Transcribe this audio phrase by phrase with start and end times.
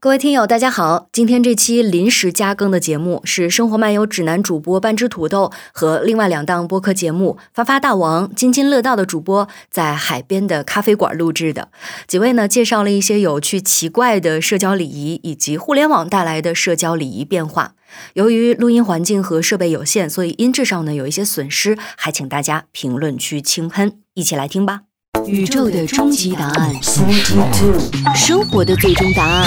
[0.00, 1.08] 各位听友，大家好！
[1.10, 11.70] 今天这期临时加更的节目是《生活漫游指南》主播半只土豆和另外两档播客节目《发发大王》《津津乐道》的主播在海边的咖啡馆录制的。
[12.06, 17.74] 几位呢介绍了一些有趣奇怪的社交礼仪，以及互联网带来的社交礼仪变化。
[18.12, 23.98] 由于录音环境和设备有限，所以音质上呢有一些损失，还请大家评论区轻喷。
[24.14, 24.82] 一起来听吧！
[25.28, 26.74] 宇宙的终极答案，
[28.16, 29.46] 生活的最终答案。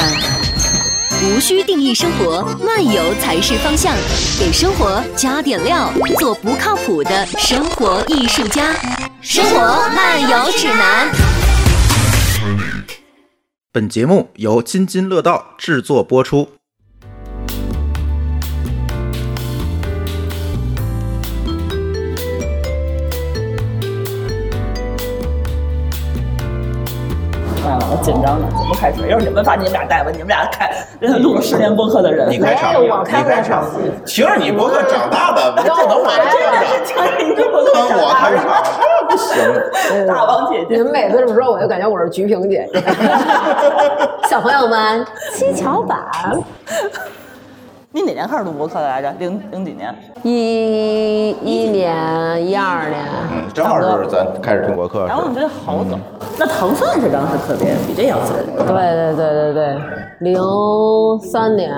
[1.24, 3.96] 无需定义生活，漫游才是方向。
[4.40, 8.74] 给生活加点料，做不靠谱的生活艺术家。
[9.22, 9.60] 生活
[9.96, 11.12] 漫游指南。
[13.72, 16.48] 本节目由津津乐道制作播出。
[27.90, 29.08] 我紧张呢，怎么开始？
[29.08, 30.72] 要是你们把你们俩带吧，你们俩开
[31.20, 33.64] 录了十年播客的人，你开场，我开你开场，
[34.06, 36.54] 听着你播客长大的，不能我这样
[36.86, 38.64] 听着你播客跟我开场，
[39.10, 40.08] 不行。
[40.08, 42.82] 大王姐姐，你们每次这么说，我就感觉我是菊萍姐姐。
[44.30, 46.00] 小朋友们， 七巧板，
[47.94, 49.12] 你哪年开始录博客的来着？
[49.20, 49.94] 零零几年？
[50.24, 53.02] 一一年、一二年，
[53.34, 55.06] 嗯，正好是咱开始听博客。
[55.08, 56.00] 然后我觉得好早。
[56.40, 58.34] 那腾讯是当时特别比这要早。
[58.34, 59.78] 对对对对对，
[60.20, 60.40] 零
[61.20, 61.70] 三年，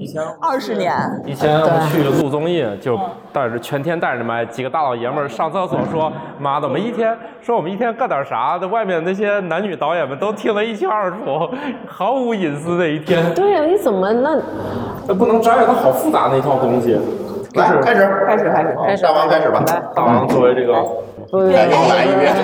[0.00, 0.90] 以前二十年。
[1.26, 2.98] 以前我们去录综艺，就
[3.34, 11.16] 带着全天带着麦，几个大老爷们儿上厕所说：“妈的，我们一天说我们一天干点啥？”在外面那些男女导演们都听得一清二楚，
[11.86, 13.34] 毫无隐私的一天。
[13.34, 14.40] 对呀，你怎么那？
[15.06, 16.98] 那不能摘，它好复杂那一套东西。
[17.56, 19.02] 来，开始，开始，开始，开始。
[19.02, 19.62] 大王开始吧。
[19.94, 20.82] 大王作为这个
[21.30, 22.34] 再给我来一遍。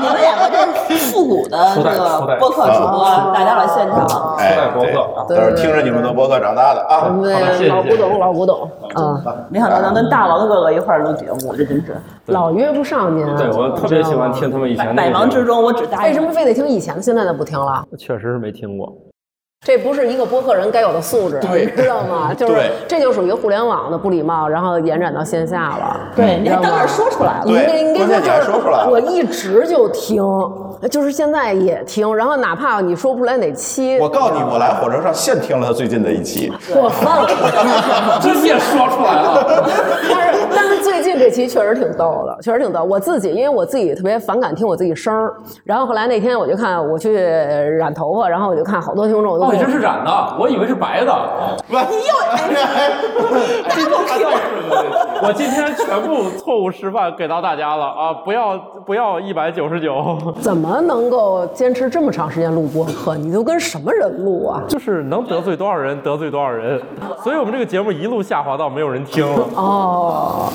[0.00, 4.36] 你们两个就是复古的这个播客主播来到了现场。
[4.38, 7.08] 哎，播客都是听着你们的播客长大的啊。
[7.22, 8.70] 对，老古董，老古董。
[8.96, 13.24] 嗯，没想到能跟大王哥哥一块儿录节目，这真是老约不上您。
[13.36, 14.94] 对我特别喜欢听他们以前的。
[14.94, 16.08] 百忙之中，我只答应。
[16.08, 17.84] 为什么非得听以前的，现在的不听了？
[17.98, 18.92] 确实是没听过。
[19.64, 22.34] 这不是一个播客人该有的素质，你知道吗？
[22.36, 22.54] 就是
[22.88, 26.00] 这就属于互联网的不礼貌，然后延展到线下了。
[26.16, 27.44] 对，你还当面说出来了。
[27.46, 28.88] 你应该说出来了。
[28.90, 30.20] 我一直就听，
[30.88, 36.52] 就是现在也听，然后哪怕你说不出来哪期，我告诉你，我来火车上现听了他最近的一期。
[36.74, 37.28] 我放了，
[38.20, 39.62] 这也说出来了。
[40.10, 42.82] 但是但是最近这期确实挺逗的，确实挺逗。
[42.82, 45.34] 我自己因为我自己特别反感听我自己声儿，
[45.64, 49.46] 然后后来那天我就看我去染头发，然后我就看好多听众都。
[49.46, 51.12] 哦，这是染的，我以为是白的。
[51.68, 51.82] 你又
[53.70, 54.02] 今天
[55.22, 58.12] 我今天全部错误示范给到大家了啊！
[58.24, 60.18] 不要不要一百九十九。
[60.40, 63.16] 怎么能够坚持这么长时间录播客？
[63.16, 64.62] 你都跟什么人录啊？
[64.68, 66.80] 就是能得罪多少人得罪多少人，
[67.22, 69.46] 所以我们这个节目一路下滑到没有人听了。
[69.54, 70.52] 哦，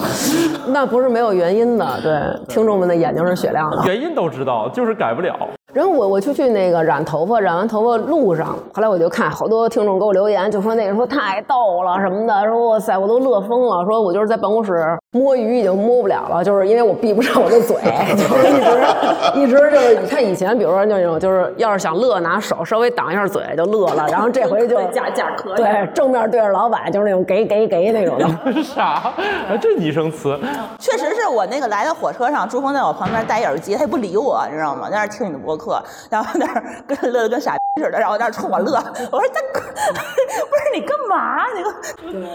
[0.68, 3.84] 那不是没有原因的，对，听众们的眼睛是雪亮的。
[3.86, 5.36] 原因都知道，就是改不了。
[5.74, 17.76] 然后我我就去那个染头发，染完头发路上，后来我就看好多听众给我留言，就说那个说太逗了什么的，说哇塞我都乐疯了，说我就是在办公室摸鱼已经摸不了了，就是因为我闭不上我的嘴，
[18.16, 28.28] 就是一直一直就是你看以前比如说那种就是要是想乐拿手稍微挡一下嘴就乐了，然后这回就假假可以对正面对着老板就是那种给给给那种的。
[28.64, 29.14] 啥？
[29.62, 30.40] 这拟声词？
[30.80, 34.90] 确实是我那个来到火车上，朱峰在我旁边戴一耳机，他也不理我，你知道吗？
[34.90, 35.82] 在那听你的播客。
[36.10, 38.74] 然后那儿跟乐的跟傻逼似的，然后在那儿冲我乐。
[39.12, 41.46] 我说大哥，不是你干嘛？
[41.56, 41.74] 你个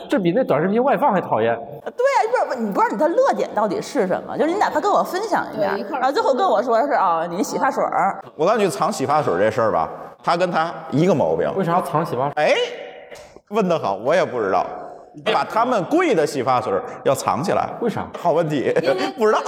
[0.11, 1.55] 这比那短视频外放还讨厌。
[1.85, 1.91] 对
[2.41, 4.37] 啊，不是你不知道你的乐点到底是什么？
[4.37, 8.21] 就是你哪怕跟我分享一下，然后最后跟我说是啊，你的洗发水儿。
[8.37, 9.89] 我告诉你，藏洗发水这事儿吧，
[10.23, 11.53] 他跟他一个毛病。
[11.57, 12.33] 为啥要藏洗发水？
[12.37, 12.55] 哎，
[13.49, 14.67] 问得好，我也不知道。
[15.33, 16.73] 把他们贵的洗发水
[17.05, 18.07] 要藏起来，为啥？
[18.19, 18.73] 好问题，
[19.19, 19.41] 不知道。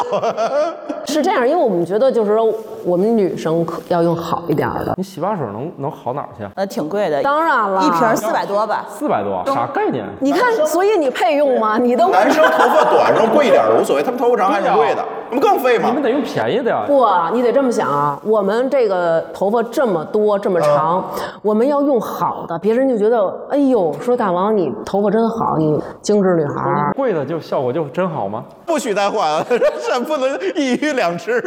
[1.07, 2.53] 是这样，因为我们觉得就是说，
[2.85, 4.95] 我们女生可要用好一点的。
[4.97, 6.45] 你洗发水能能好哪儿去？
[6.55, 8.85] 呃，挺贵的，当然了，一瓶四百多吧。
[8.89, 10.05] 四百多，啥概念？
[10.21, 11.79] 你看，所以你配用吗？
[11.79, 15.89] 你都男生头发短用贵一点无所谓，他们头发长还是贵的，那不更费吗？
[15.89, 16.85] 你们得用便宜的呀。
[16.87, 21.05] 不，你得这么想啊，我们这个头发这么多这么长，
[21.43, 26.93] 我们要用好的，别人就觉得，哎呦，说大王你头发真好，你精致女孩儿。
[26.95, 28.45] 贵的就效果就真好吗？
[28.67, 31.39] 不许带货， 这不能一鱼两吃。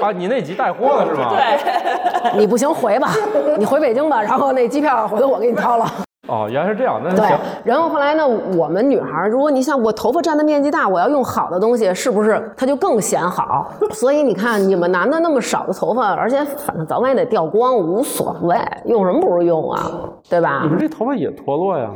[0.00, 1.28] 啊，你那集带货了是吗？
[1.30, 3.10] 对，你不行回吧，
[3.58, 5.86] 你回北京吧，然后那机票回头我给你掏了。
[6.28, 13.70] 哦，原来是这样，那对行。，然后后来呢，我们女孩儿，如果你像我头发占的面积大，我要用好的东西，是不是它就更显好？
[13.92, 19.90] 所以你看，你们男的那么少的头发，而且反正早晚也得掉光，无所谓，用什么不是用啊？
[20.28, 20.68] 对吧你？
[20.68, 21.88] 们这头发也脱落呀？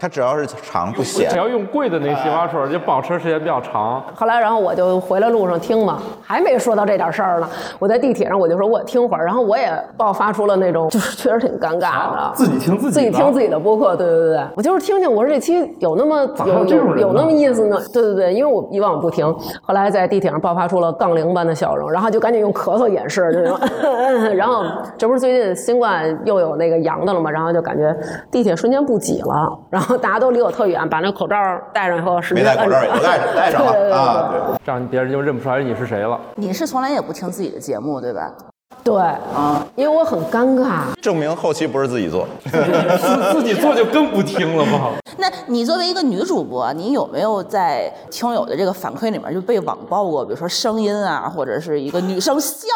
[0.00, 4.02] 它只要是长不显只，要用贵的那个洗发水，就保持时间比较长。
[4.14, 7.48] 后来，然后我就回来路上听嘛，还没说到这点事儿呢。
[7.78, 12.32] 我在地铁上，我就说我听会儿，然后我也爆发出了那种，就是确实挺尴尬的。
[12.34, 17.78] 自己听自己的自己听自己的播客，对对对对，我就是听听，我说这期有那么 有有有有那么意思呢？
[17.92, 19.26] 对对对，因为我以往不听，
[19.62, 23.58] 后来在地铁上爆发出了杠铃般的笑容，然后就赶紧用咳嗽掩饰这种，
[24.36, 24.64] 然后
[24.96, 27.30] 这不是最近新冠又有那个阳的了嘛？
[27.30, 27.96] 然后就感觉
[28.30, 31.36] 地铁瞬间不挤了，然后大家都离我特远，把那口罩
[31.72, 34.58] 戴上以后，使劲没戴口罩也都戴上，戴上对对对了啊，对。
[34.64, 36.20] 这样别人就认不出来你是谁了。
[36.34, 38.30] 你是从来也不听自己的节目对吧？
[38.84, 40.80] 对啊，因为我很尴尬。
[41.00, 44.92] 证明后期不是自己做，自 自己做就更不听了吧？
[45.18, 50.24] 那你作为一个女主播，你有没有在听友的这个反馈里面就被网暴过？
[50.24, 52.66] 比如说声音啊，或者是一个女生笑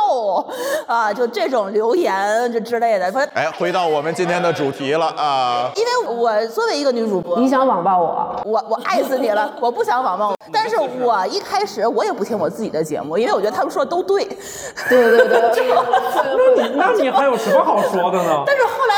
[0.87, 3.11] 啊，就这种留言这之类的。
[3.13, 8.41] 说，哎，回到我们今天的主题了啊，因为我作为一个女主播，你想网暴我？
[8.45, 14.23] 我我爱死你了， 我不想网暴，但是我一开始我也不听我自己的节目，因为我觉得他们说的都对。
[14.89, 15.75] 对对对对，
[16.85, 18.43] 那你还有什么好说的呢？
[18.45, 18.95] 但是后来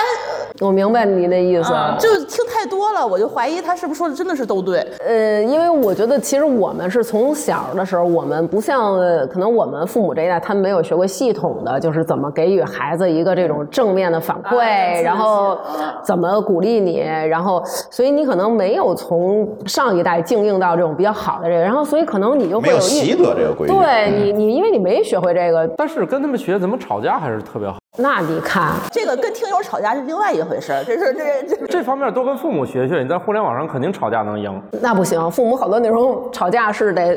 [0.61, 1.73] 我明白你的意思。
[1.75, 4.87] 啊，就听太多了，我就怀疑他是不是说的真的是都对。
[5.07, 15.59] 呃，因为我觉得其实我们是从小的时候，我们不像呃可能我们父母这一代，他们没有学过系统的，就是怎么给予孩子一个这种正面的反馈，啊然后
[16.03, 23.75] 怎么鼓励你，然后所以你可能没有从上一代经营到这种比较好的这个，然后所以可能你就会有一习得这个规矩。
[23.75, 27.77] 对你你因为你没学会这个，但是跟他们学怎么吵架还是特别好。
[27.97, 34.63] 那你看这个跟听友吵架是另外一回事儿，这是这这这方面多跟父母学学学，你在互联网上肯定吵架能赢。
[34.83, 37.17] 那不行，父母好多那种吵架是得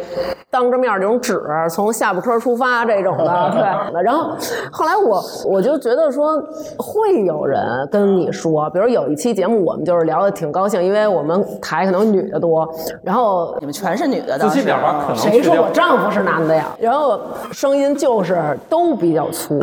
[0.51, 3.51] 当着面儿这种指，从下巴颏出发这种的，
[3.91, 4.03] 对。
[4.03, 4.35] 然后
[4.71, 6.39] 后来我我就觉得说，
[6.77, 7.59] 会有人
[7.91, 12.71] 跟你说，比如有一期节目我们就是聊的挺高兴，因为我们台可能女的多，
[13.01, 16.67] 然后你们全是女的，自信点吧，可能谁说我丈夫是男的呀？
[16.79, 17.19] 然后
[17.51, 19.59] 声音就是都比较粗，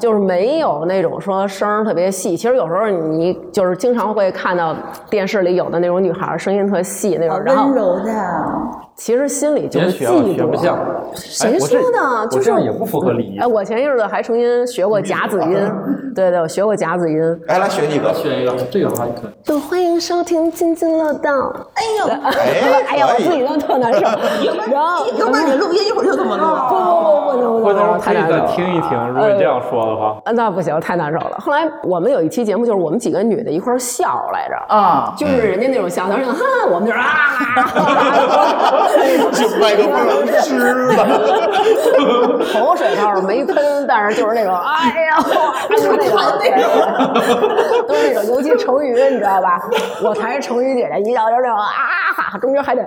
[0.00, 2.34] 就是没有那种说声儿特别细。
[2.34, 4.74] 其实有时候你就是经常会看到
[5.10, 8.12] 电视里有的那种女孩声音特细那种，然后柔的。
[8.96, 10.36] 其实心里就是别学了，嫉妒。
[10.36, 10.78] 学不像。
[11.14, 12.26] 谁说的？
[12.30, 13.46] 就是我这样也不符合礼仪哎，。
[13.46, 15.72] 我前一阵子还重新学过甲子音，
[16.14, 17.40] 对对，我学过甲子音。
[17.48, 19.30] 哎，来学一个，选一个，这个还可以。
[19.44, 21.30] 都欢迎收听津津乐道。
[21.74, 24.00] 哎呦，哎， 哎呀，我自己都特难受。
[24.72, 26.44] 然后要不然你录音一会儿就这么录。
[26.68, 28.52] 不不不不能不能，回头可以再太难受了。
[28.54, 30.20] 听一听，如果你这样说的话。
[30.24, 31.38] 啊，那不行，太难受了。
[31.40, 37.04] 后来我们有一期节目，就是我们几个女的一块儿笑来着，啊，就是人家那种笑，他说哈，我们就是啊，
[39.32, 41.04] 就麦克风湿了。
[42.52, 45.18] 口水倒是没喷，但是就是那种哎呀，
[45.68, 46.50] 就是那种对
[47.88, 49.60] 都是那种，尤其成语，你知道吧？
[50.02, 51.64] 我才是成语姐姐，一到就是那种啊
[52.16, 52.86] 哈，中间还得，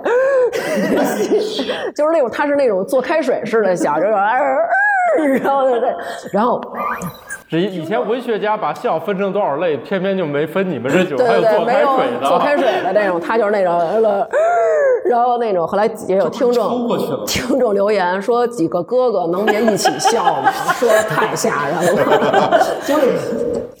[1.94, 4.32] 就是那种，她是那种做开水似的笑，就是啊
[5.42, 5.94] 然后对对，
[6.32, 6.60] 然后
[7.48, 12.28] 这以前文学家把笑分成多少类，偏偏就没分你们这种，还有对对对，做开没有水的。
[12.28, 14.28] 做开水的那种，他就是那种呃，
[15.08, 20.50] 然后那种后来也有听众过去了听众留言说几个哥哥能别一起笑吗？
[20.76, 23.18] 说太吓人了，就是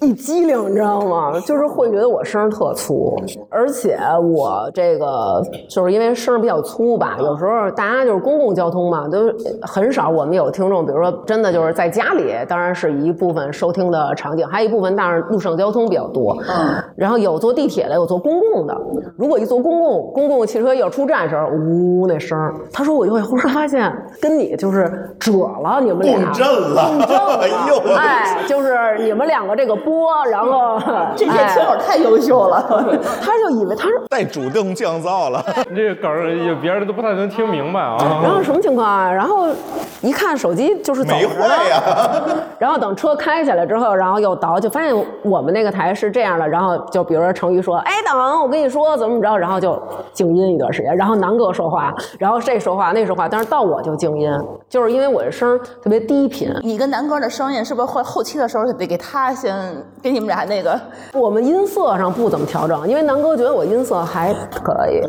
[0.00, 1.38] 一激灵，你知道吗？
[1.40, 3.16] 就是会觉得我声儿特粗，
[3.50, 18.76] 而且我这个就是因为声儿比较粗吧，有时候大家就是公共交通嘛，都很少我们有听众，比如说真的就是在家里，当然是一部分收听的场景，还有一部分当然路上交通比较多，嗯，然后有坐地铁的，有坐公共的。
[19.16, 30.78] 如果一坐公共公共汽车要出站的时候，呜那声儿，他说我就会忽然发现跟你就是褶了，你们俩共振了共振了，哎呦哎，就是你们两个这个波，然后
[31.16, 32.64] 这些哎听友太优秀了。
[33.20, 34.00] 他就以为他是。
[34.08, 35.44] 带主动降噪了。
[35.74, 38.34] 这个梗儿也别人都不太能听明白啊然啊。
[38.36, 39.12] 后什么情况啊？
[39.12, 39.48] 然后
[40.00, 41.80] 一看手机就是走没着呢坏呀，
[42.58, 46.46] 然后等车开起来之后，然后又倒，就发现我们那个台是这样的。
[46.46, 49.80] 然后就比如说成瑜说：“哎，等我跟你说怎么怎么着。”然后就
[50.12, 50.94] 静音一段时间。
[50.94, 54.30] 然后南哥说话，然后这说话那说话，但是到我就静音，
[54.68, 56.54] 就是因为我的声儿特别低频。
[56.62, 59.56] 你跟南哥的声音是不是后后期的时候得给他先
[60.02, 60.78] 给你们俩那个？
[61.14, 65.00] 我们音色上不怎么调整，因为南哥觉得我音色还可以。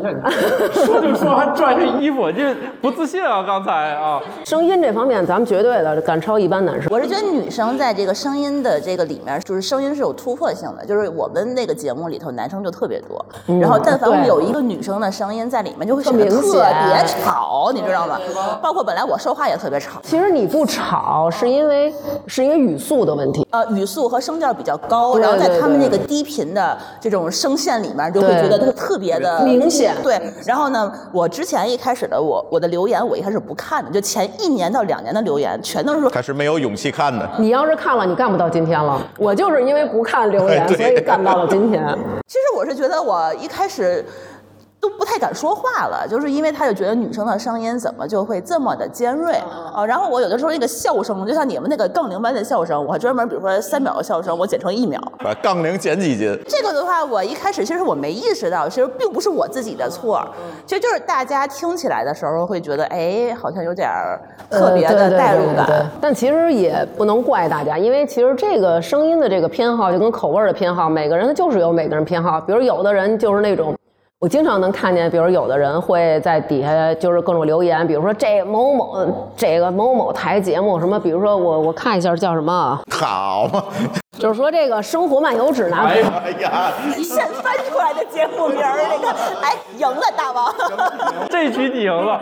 [0.74, 3.43] 说就说还拽着衣服，这不自信啊！
[3.46, 6.89] 刚才啊，声音这方面，咱们绝对的赶超一般男生。
[6.91, 10.86] 我是觉得女生在这个声音的这个里面，就是声音是有突破性的。
[10.86, 13.24] 就是我们那个节目里头，男生就特别别多。
[13.62, 18.17] 然后但凡对有一个女生的声音在里面，就会显得特别吵，你知道吗？
[18.63, 20.00] 包括本来我说话也特别吵。
[20.03, 21.93] 其实你不吵，是因为
[22.25, 23.45] 是因为语速的问题。
[23.51, 37.29] 呃，语速和声调比较高，然后在他们那个低频的这种声线里面，就会觉得它特别的明显对，然后呢，我之前一开始的我我的留言，我一开始不看的，就前一年到两年的留言，全都是说他是没有勇气看的。
[37.38, 39.01] 你要是看了，你干不到今天了。
[39.17, 41.81] 我就是因为不看留言， 所以干到了今天。
[42.27, 44.03] 其实我是觉得我一开始
[44.81, 49.33] 都不太敢说话了，就是因为他就觉得女生的声音怎么就会这么的尖锐
[49.74, 55.01] 啊、然后我有的时候那个笑声，就像你们那个杠铃般的笑声，我还专门比如说三秒的笑声，我剪成一秒。
[55.19, 60.25] 把杠铃减几斤，这个的话，我一开始其实我没意识到，其实并不是我自己的错，
[60.65, 64.19] 其实就是大家听起来的时候会觉得，哎，好像有点儿
[64.50, 65.65] 特别的呃对对代入感。
[65.65, 72.39] 对对对但其实也不能怪大家，因为其实这个声音的这个偏好就跟口味儿的偏好，每个人他就是有每个人偏好。
[72.41, 73.75] 比如有的人就是那种。
[74.19, 82.51] 我经常能看见，比如有的人会在底下就是各种留言，比如说这某某这个某某台节目什么，比如说我我看一下叫什么。
[82.51, 83.47] 啊，好。
[83.47, 83.63] 嘛？
[84.19, 89.07] 就是说这个《生活漫游指南》哎呀，现翻出来的节目名儿，那个
[89.41, 90.53] 哎，赢了大王。
[91.29, 92.19] 这局你赢了。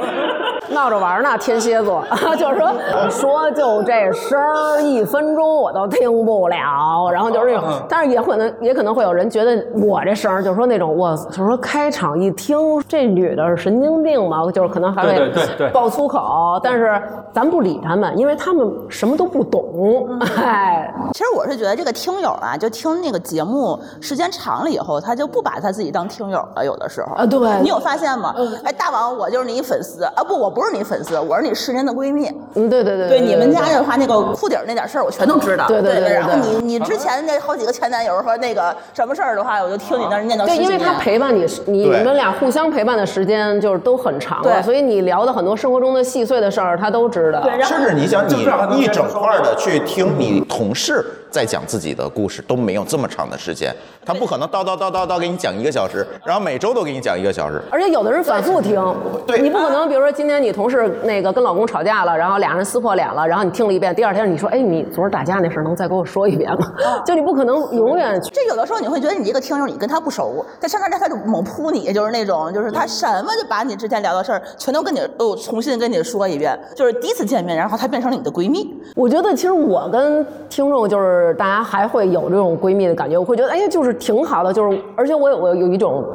[0.69, 2.01] 闹着玩呢，天蝎座，
[2.37, 7.09] 就是说，说就这声儿，一分钟我都听不了。
[7.11, 12.57] 然后就是那种，但是也可能也可能会有人觉得我这声儿，就是说那种我，就是说开场一听
[12.87, 16.59] 这女的是神经病嘛，就是可能还对会对对对爆粗口。
[16.63, 17.01] 但是
[17.33, 20.07] 咱不理他们，因为他们什么都不懂。
[20.45, 28.33] 哎，其实我是觉得这个听友啊，就听那个节目时间长了以后，他就不把他自己当听友了，有的时候啊对你有发现吗？
[28.63, 32.27] 哎，大王，我就是你粉丝啊，不，我不是你粉丝，我是你十年的闺蜜。
[32.53, 35.67] 嗯，对对对对你们家的话，那个裤底儿那点事儿，我全都知道。
[35.67, 47.41] 对对对对然后你你之前那好几个前男友和那个什么事儿的话，我就听你那儿念叨十对，因为他陪伴你，你你们俩互相陪伴的时间就是都很长了，对所以你聊的很多生活中的细碎的事儿，他都知道。
[47.41, 53.73] 对，然后甚至你想，你一整块的去听你同事在讲自己的故事，都没有这么长的时间。
[54.05, 57.61] 他不可能叨叨叨叨叨给你讲一个小时，然后每周都给你讲一个小时。
[57.69, 58.81] 而且有的人反复听，
[59.25, 66.71] 对你不可能，比如说今天你同事那个跟老公吵架了，然后俩人撕破脸了，然后你听了一遍，第二天你说，哎，你昨儿打架那事儿能再给我说一遍吗？
[67.05, 68.31] 就你不可能永远去。
[68.33, 78.73] 这有的时候你会觉得你这个听众你跟他不熟，在上那他就猛扑你，就是那种就是他什么就把你之前聊的事儿全都跟你都重新跟你说一遍，就是第一次见面，然后他变成了你的闺蜜。
[78.95, 86.05] 我觉得其实我跟听众就是是大家还会有这种闺蜜的感觉，我会觉得哎呀，就是挺好的，就是而且我有我有一种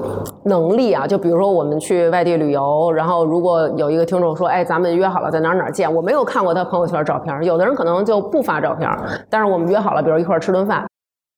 [0.44, 8.88] 能力啊，就比如说我们去外地旅游，然后如果有一个听众说，哎，咱们约好了在哪哪见，我没有看过他朋友圈照片，有的人可能就不发照片，
[9.28, 10.91] 但是我们约好了，比如一块吃顿饭。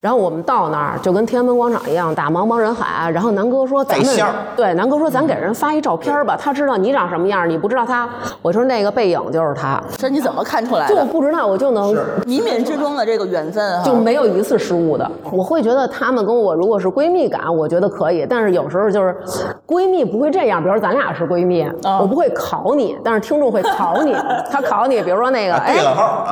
[0.04, 3.10] 然后我们到那儿就跟天安门广场一样，大茫茫人海。
[3.10, 4.06] 然后南哥说：“咱们
[4.54, 8.06] 对南哥说，咱给人发一照片吧，他知道你长什么样，你不知道他。”
[8.42, 11.06] 我说：“那个背影就是他。”这你怎么看出来就的？
[11.06, 11.94] 不知道，我就能
[12.26, 15.10] 冥冥之中的这个缘分啊，就没有一次失误的。
[15.32, 18.26] 我会觉得他们跟我如果是闺蜜感，我觉得可以。
[18.28, 19.16] 但是有时候就是
[19.66, 21.66] 闺蜜不会这样，比如咱俩是闺蜜，
[21.98, 24.14] 我不会考你，但是听众会考你。
[24.52, 25.74] 他考你，比如说那个，哎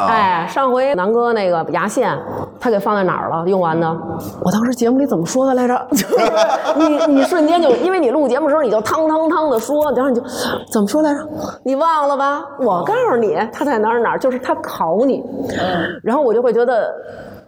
[0.08, 2.14] 哎，上回南哥那个牙线，
[2.60, 3.48] 他给放在哪儿了？
[3.48, 3.96] 用完呢？
[4.44, 5.74] 我当时节目里怎么说的来着？
[5.92, 6.16] 就是
[7.08, 10.22] 你你瞬间就因为你录节目的时候你就汤汤汤的说，然后你就
[10.70, 11.20] 怎么说来着？
[11.64, 12.44] 你忘了吧？
[12.60, 15.24] 我告诉你，他在哪儿哪儿，就是他考你，
[16.02, 16.92] 然后我就会觉得。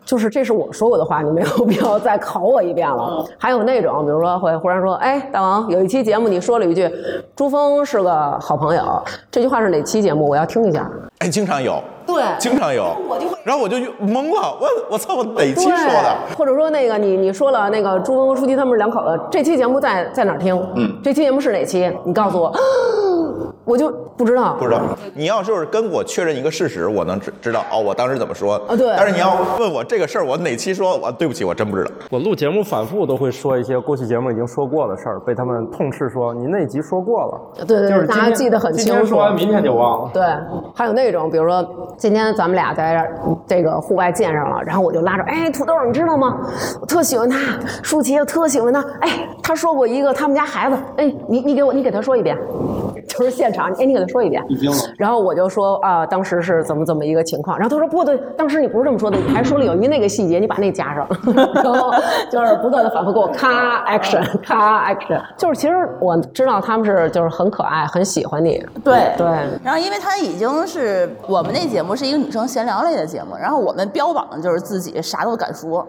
[0.04, 3.24] 就是这是我说过的话，你没有必要再考我一遍了。
[3.38, 6.90] 还有那种，比如说会忽然说，哎，大王，有一期节目你说了一句，
[7.34, 10.28] 朱峰是个好朋友，这句话是哪期节目？
[10.28, 10.90] 我要听一下。
[11.20, 12.94] 哎，经常有，对经常有，
[13.44, 16.16] 然后我就懵了，我我操，我哪期说的？
[16.36, 20.54] 或者说那个你你说了那个朱峰和舒淇他们两口子，这期节目在在哪儿听？
[20.76, 21.90] 嗯，这期节目是哪期？
[22.04, 22.52] 你告诉我，
[23.64, 24.56] 我就不知道。
[24.58, 24.80] 不知道，
[25.14, 31.90] 你要就是跟我确认一个事实，我能知知道哦，我当时怎么说啊对但是你要问我这个事儿，我哪期说，我对不起，我真不知道。
[32.10, 37.64] 我录节目反复都会说一些过去节目已经说过的事儿，被他们痛斥说你那集说过了。
[37.66, 38.98] 对对对，就是大家记得很清楚。
[39.00, 40.10] 天说完，明天就忘了。
[40.12, 40.22] 对，
[40.74, 43.10] 还有那种，比如说今天咱们俩在
[43.46, 46.38] 这个户外见上了，然后我就拉着，哎，土豆，你知道吗？
[46.80, 47.38] 我特喜欢他，
[47.82, 48.84] 舒淇，我特喜欢他。
[49.00, 52.36] 哎，他说过一个他们家孩子，哎，你你给我，你给他说一遍。
[53.06, 54.42] 就是现场，哎，你给他说一遍。
[54.96, 57.58] 然后我就说啊，当时是怎么怎么一个情况。
[57.58, 61.06] 然后他说不对，当时你不是这么说的，你还说了有一那个细节，你把那加上。
[61.54, 61.92] 然后
[62.30, 68.64] 就是不断的反复给我咔 action 咔 action，就是其实我知道他们是就是很可爱，很喜欢你。
[68.82, 69.26] 对对
[69.62, 75.86] 然后因为他已经是我们那节目是一个女生闲聊类的节目，然后我们标榜的就是自己啥都敢说，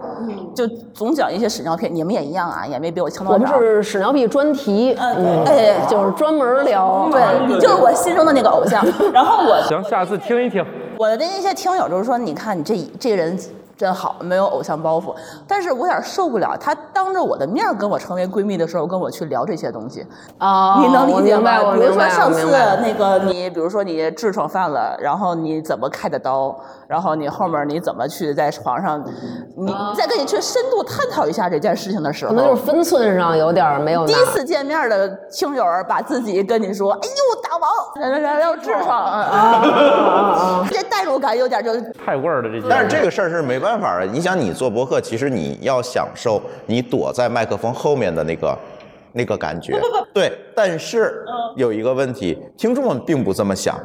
[0.56, 3.38] 就总讲一些屎尿屁，你们也一样啊，也没比我强多我。
[3.40, 7.05] 们是屎尿屁专题，嗯，哎就是专门聊。
[7.12, 8.84] 对，你就是我心中的那个偶像。
[9.14, 10.66] 然后我行，下次听一听。
[10.98, 13.38] 我的那些听友就是说，你看你这这个人
[13.78, 15.14] 真好，没有偶像包袱。
[15.46, 20.08] 但是我有点受不了，他当着我的面跟我成为闺蜜的时候，跟我去聊这些东西。
[20.38, 21.74] 啊，你能理解明白，吗？
[21.74, 22.46] 比如说上次
[22.82, 26.58] 那个你，比如说你痔疮犯了，然后你怎么开的刀，
[26.88, 29.04] 然后你后面你怎么去在床上，
[29.58, 42.68] 你再跟你去深度探讨一下这件事情的时候，可能就是分寸上有点没有第一次见面的听友把自己跟你说，哎呦大王，聊聊聊痔疮，啊， 这代入感有点就太味儿了这些。
[42.70, 44.06] 但是这个事儿是没办法的。
[44.06, 48.58] 你想，你做博客，其实你要享受你躲在麦克风后面的那个
[49.14, 49.80] 那个感觉。
[50.14, 51.26] 对，但是
[51.56, 53.76] 有一个问题，听众们并不这么想。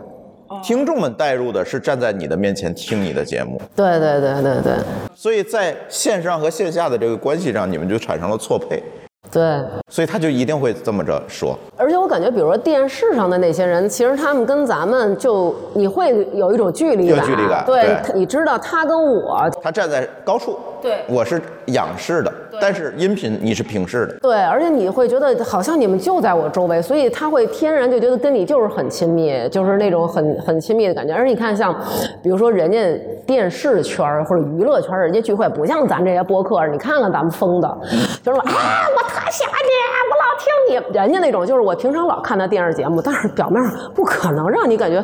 [0.63, 4.75] 听众们带入的是站在你的面前听你的节目，对对对对对。
[5.15, 8.83] 所以在线上和线下的这个关系上，你们就产生了错配，
[9.31, 9.61] 对。
[9.89, 11.57] 所以他就一定会这么着说。
[11.77, 18.15] 而且我感觉，比如说电视上的那些人，其实他们跟咱们就你会有一种距离感，有距离感对，对。
[18.15, 21.05] 你知道他跟我，他站在高处，对。
[21.09, 24.15] 我是仰视的，但是音频你是平视的。
[24.21, 31.15] 对，而且你会觉得好像你们就在我周围，所以他会天然就觉得跟你就是很亲密，就是那种很很亲密的感觉。
[31.15, 31.75] 而你看，像
[32.23, 32.79] 比如说人家
[33.27, 37.79] 电视圈或者娱乐圈儿，人家聚会不像咱这些播客，你看看咱们疯的，
[38.23, 38.53] 就是说啊，
[38.97, 39.71] 我特喜欢你，
[40.11, 40.97] 我老听你。
[40.97, 45.03] 人家那种就是我平常老看他电视节目，但是表面上不可能让你感觉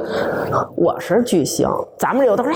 [0.77, 2.51] 我是巨星，咱们这个都是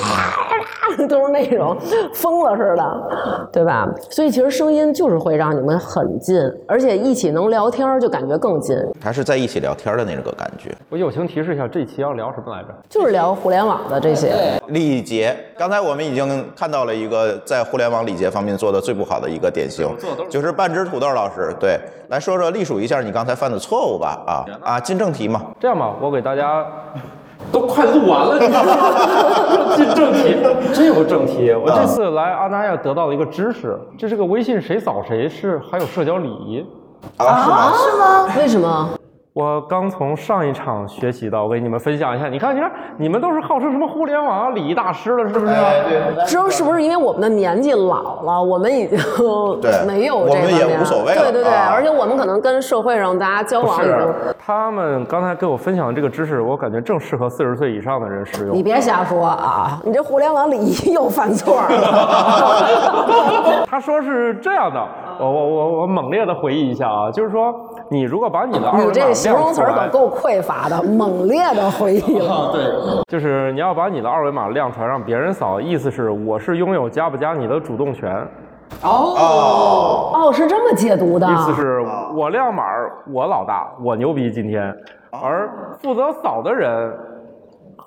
[1.06, 1.76] 都是那种
[2.12, 3.88] 疯了似的，对吧？
[4.10, 10.74] 所以其实声音就是会让你们很近，而且一起能聊天儿就感觉更近，还是在一起聊天的那个感觉。
[10.88, 12.68] 我友情提示一下，这期要聊什么来着？
[12.88, 14.32] 就是聊互联网的这些。
[14.68, 19.88] 礼节，刚才我们已经看到了一个在互联网礼节方面做的最不好的一个典型，
[20.28, 21.54] 就是半只土豆老师。
[21.58, 21.78] 对，
[22.08, 24.22] 来说说隶属一下你刚才犯的错误吧。
[24.26, 25.42] 啊啊，进正题嘛。
[25.58, 26.64] 这样吧，我给大家
[27.52, 29.74] 都快录完了，你知道吗？
[29.76, 30.36] 进正题，
[30.72, 31.52] 真有正题。
[31.52, 36.64] 我这次来阿那亚得到了一个知识，这是个微信谁扫谁是还有社交礼仪。
[37.16, 37.72] 啊，是吗？
[37.76, 38.26] 是吗？
[38.38, 38.88] 为什么？
[39.40, 42.28] 我刚从上一场学习到，我给你们分享一下。
[42.28, 45.54] 你看，你看，你们都是号称什么互联网礼仪大师了，是不是？
[46.26, 48.98] 知道是不是因为我们的年纪老了，我们已经
[49.62, 53.96] 对没有这我们也 方面无所谓了对对对，啊而且我们可能跟社会上大家交往已经。
[53.96, 58.62] 是，他们刚才给我分享的这个知识，我感觉正适合四十岁以上的人使用你。
[58.62, 59.80] 别瞎说啊！
[59.84, 61.70] 你这互联网礼仪又犯错了。
[63.66, 64.86] 他说是这样的，
[65.18, 67.54] 我我我我猛烈的回忆一下啊，就是说，
[67.90, 72.52] 你如果把你的二维码你这形容词可够匮乏的，猛烈的回忆了。
[73.08, 78.24] 就是你要把你的二维码亮出来，让别人扫，意思是我是拥有加不加你的主动权，
[78.82, 81.26] 哦，是这么解读的。
[81.26, 84.72] 意思是我亮码儿我老大，我牛逼今天，
[85.10, 85.50] 而
[85.82, 86.96] 负责扫的人。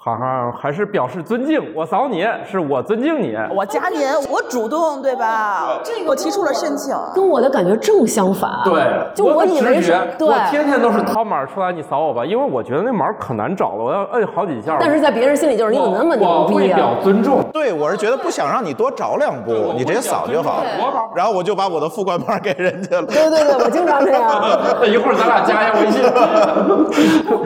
[0.06, 5.80] 好像还是表示尊敬，我扫你是我尊敬你，我加您，我主动，对吧？
[5.82, 6.94] 这个我提出了申请。
[7.16, 8.52] 跟我的感觉正相反。
[8.66, 8.84] 对，
[9.16, 14.76] 就我以为是对我天天都是掏码出来，你扫我吧，因为我觉得那码可难找了，我要摁好几下。
[14.78, 16.76] 但是在别人心里就是你怎么那么牛逼啊？
[16.76, 20.66] 表尊重，对，我是觉得不想让你多找两步，你直接扫就好。
[21.16, 23.06] 然后我就把我的副官码给人家了。
[23.06, 24.30] 对对对，我经常这样。
[24.82, 26.04] 那 一会儿咱俩加一下微信。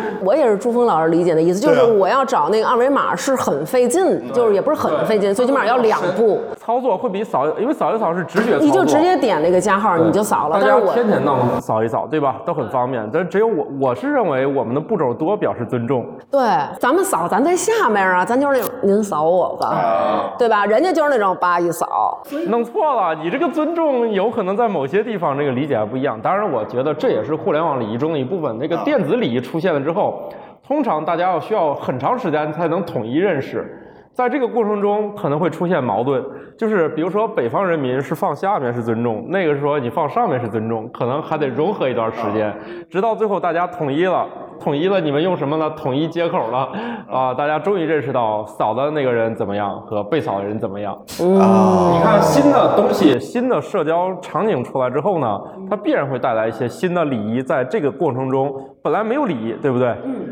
[0.25, 10.57] 我也是朱峰老师理解的意思，就是我要找那个二维码是很费劲，就是也不是很费劲，最起码要两步，操作会比扫，因为扫一扫是直觉你就直接点那个加号你就扫了。
[10.62, 12.38] 但是我天天弄扫一扫，对吧？
[12.45, 13.07] 都很方便。
[13.12, 16.05] 但只有我，我是认为我们的步骤多表示尊重。
[16.31, 16.41] 对，
[16.79, 20.65] 咱们扫咱在下面啊，咱就是那种您扫我吧，对吧？
[20.65, 26.19] 人家就是那种叭一扫，弄错了，你这个尊重有可能在某些地方这个理解还不一样。
[26.21, 28.57] 当然，我觉得这也是互联网礼仪中的一部分。
[28.57, 30.29] 那个电子礼仪出现了之后，
[30.67, 33.65] 通常大家要需要很长时间才能统一认识。
[34.13, 36.21] 在这个过程中可能会出现矛盾，
[36.58, 42.51] 就是比如说北方人民是放下面是尊重，那个说你放上面是尊重，可能还得融合一段时间，
[42.89, 44.25] 直到最后大家统一了，
[44.60, 45.69] 统一了，你们用什么呢？
[45.77, 46.67] 统一接口了
[47.08, 47.32] 啊！
[47.32, 50.93] 大家终于认识到扫的那个人怎么样和被扫的人怎么样。
[51.39, 58.51] 啊，你看新的东西、新的社交场景出来之后呢，它必然会带来一些新的礼仪，在这个过程中
[58.82, 59.89] 本来没有礼仪，对不对？
[60.03, 60.25] 嗯。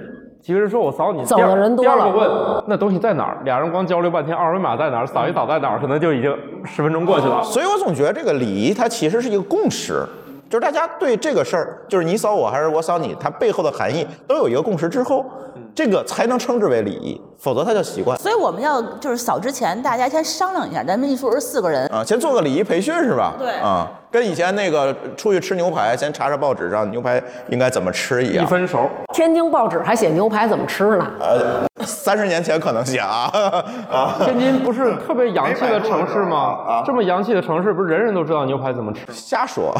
[0.46, 3.38] 几个人说我扫你，走的人多第二个问那东西在哪儿？
[3.44, 5.08] 俩人光交流半天，二维码在哪儿？
[5.08, 5.80] 扫一扫在哪儿？
[5.80, 6.32] 可能就已经
[6.64, 7.42] 十分钟过去了。
[7.42, 10.06] 所以我总觉得这个礼仪它其实是一个共识，
[10.48, 15.26] 就是大家对这个事儿，就是你扫我还是我扫你，它背后的含义都有一个共识之后，
[15.74, 22.04] 这个才能称之为礼仪，否则它叫习惯所以我们要就是扫之前，大家先商量一下，咱们一说是四个人，啊。
[22.06, 23.34] 先做个礼仪培训是吧？
[23.40, 28.48] 对啊，跟以前那个出去吃牛排，先查查报纸上牛排应该怎么吃一样一。
[28.48, 31.06] 分熟，天津报纸还写牛排怎么吃呢？
[31.20, 33.30] 呃，三十年前可能写啊
[33.92, 36.38] 啊，天津不是特别洋气的城市吗？
[36.66, 39.02] 啊这么洋气的城市，不是人人都知道牛排怎么吃？
[39.12, 39.76] 瞎说，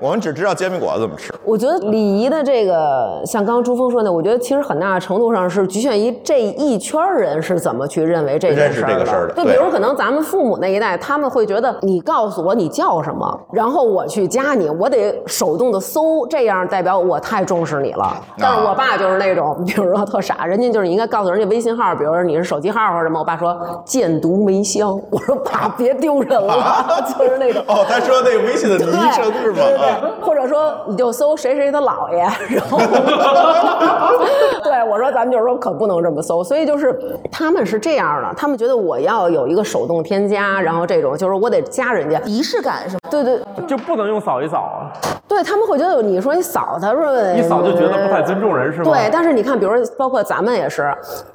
[0.00, 1.30] 我们只知道煎饼果子怎么吃。
[1.44, 18.16] 我觉得礼仪的这个，像刚刚朱峰说的，我觉得其实很大程度上是局限于这一圈人是怎么去认为这件事儿这个事的就对比如可能咱们父母那一代，他们会觉得你告诉我你叫什么，然后我去加你，我得手动的搜，这样代表我太重视你了。
[18.38, 27.60] 但是我爸就是那种，比如说特傻，人家就是你应该告诉人家微信号，比如说你是手机号或者什么，我爸说箭毒梅香，我说爸别丢人了， 就是那种。
[27.66, 29.56] 哦，他说那个微信的昵称是吗？
[29.56, 32.18] 对对对啊，或者说你就搜谁谁的姥爷，
[32.54, 32.78] 然后，
[34.62, 36.96] 对我说咱们就是说可不能这么搜，所以就是
[37.32, 43.00] 他们是这样的，他们觉得我要有一个手动添加，然后这种就是我得加人家，仪式感是吗？
[43.10, 44.92] 对对就不能用扫一扫啊？
[45.28, 48.84] 对，他们会觉得你说你扫他说一扫就觉得不太尊重人是吗？
[48.84, 50.92] 对，但是你看，比如说包括咱们也是，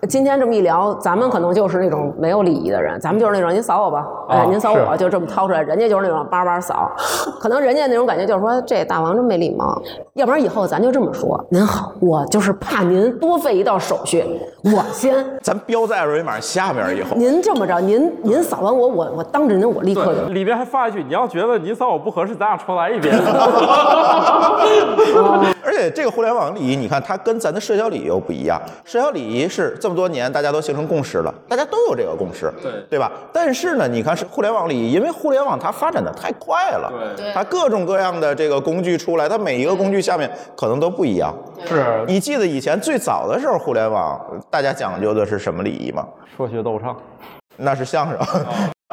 [0.10, 6.92] 今天这么一聊，咱们可能就是那种没有礼仪的人，咱们就是那种您扫我吧，哎，啊您扫我，就这么掏出来，人家就是那种叭叭扫，
[7.40, 9.80] 可能人家那种感觉就是说这大王真没礼貌，
[10.14, 14.26] 要不然以后咱就这么说，您好，我就是怕您多费一道手续，
[14.64, 15.14] 我先。
[15.42, 17.16] 咱标在二维码下面以后。
[17.16, 23.16] 您这么着，您您扫完我，我我当着您，我立刻就里边还发一句：“你要觉得您扫我不合适，咱俩重来一遍。
[25.64, 28.62] 而且这个互联网礼仪，你看它跟咱的社交礼仪又不一样。
[28.84, 33.12] 社交礼仪是这么多年大家都形成共识了，大家都有这个共识，对对吧？
[33.32, 41.34] 但是呢，你看是互联网礼仪，因为互联网它发展的太快了，对它各种各样的这个工具出来，它每一个工具下面可能都不一样。”
[41.66, 46.06] 是你记得以前最早的时候，互联网大家讲究的是什么礼仪吗？
[46.36, 46.96] 说学逗唱，
[47.58, 48.18] 那是相声。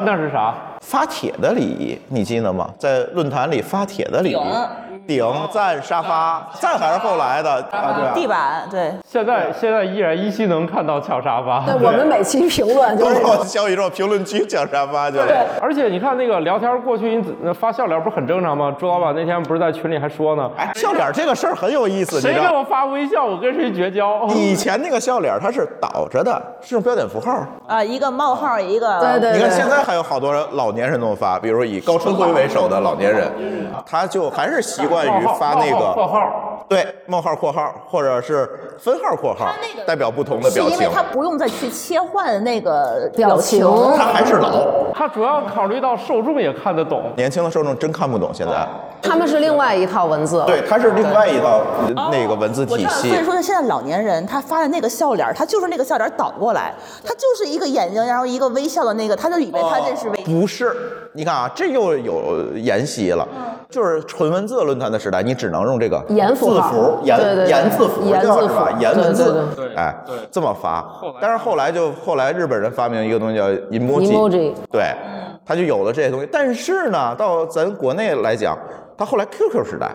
[0.05, 0.53] 那是啥？
[0.81, 2.69] 发帖的礼仪，你记得吗？
[2.77, 7.93] 在论坛里发帖的礼仪，顶、赞、沙发，赞还是后来的啊？
[7.95, 8.11] 对吧？
[8.13, 11.65] 地板对，现在现在依然依稀能看到抢沙发。
[11.65, 15.25] 对我们每期评论就都到小宇宙评论区抢沙发去了。
[15.61, 18.73] 而且你看那个聊天过去，你只发笑脸不是很正常吗？
[18.79, 22.21] 朱老板那天不是在群里还说呢，哎，笑脸这个事儿很有意思？
[22.21, 24.25] 谁给我发微笑，我跟谁绝交。
[24.29, 27.45] 以前那个笑脸它是倒着的，是用标点符号。
[27.67, 33.29] 啊，一个冒号，一个对对你看现在还有好多老年人这么发，比如以高春辉为首的老年人，
[33.85, 39.47] 他就还是习惯于发那个对冒号括号或者是分号括号，
[39.85, 40.91] 代表不同的表情是因为。
[40.91, 47.03] 他不用再去切换那个表情情，他还是老，他主要考虑到受众也看得懂。
[47.15, 48.67] 年轻的受众真看不懂现在。
[49.03, 50.43] 他们是另外一套文字。
[50.45, 51.61] 对，它是另外一套
[52.11, 53.23] 那个文字体系，所以系。
[53.23, 60.17] 说现在老年人他发的那个笑脸儿，他就是那个笑脸倒过来，他就是一个眼睛，然后一个微笑的那个，他就以为他这是微。
[60.23, 60.75] 不是，
[61.13, 63.27] 你看啊，这又有沿袭了，
[63.69, 68.81] 就是纯文字论坛的时代，你只能用这个言符号字符、言对对对言字符颜字叫是吧符？
[68.81, 70.85] 言文字对，哎对，这么发。
[71.21, 74.93] 但是后来就后来日本人发明一个东西叫 emoji，Emoji 对，
[75.45, 76.29] 他就有了这些东西。
[76.31, 78.57] 但是呢，到咱国内来讲，
[78.97, 79.91] 他后来 QQ 时代，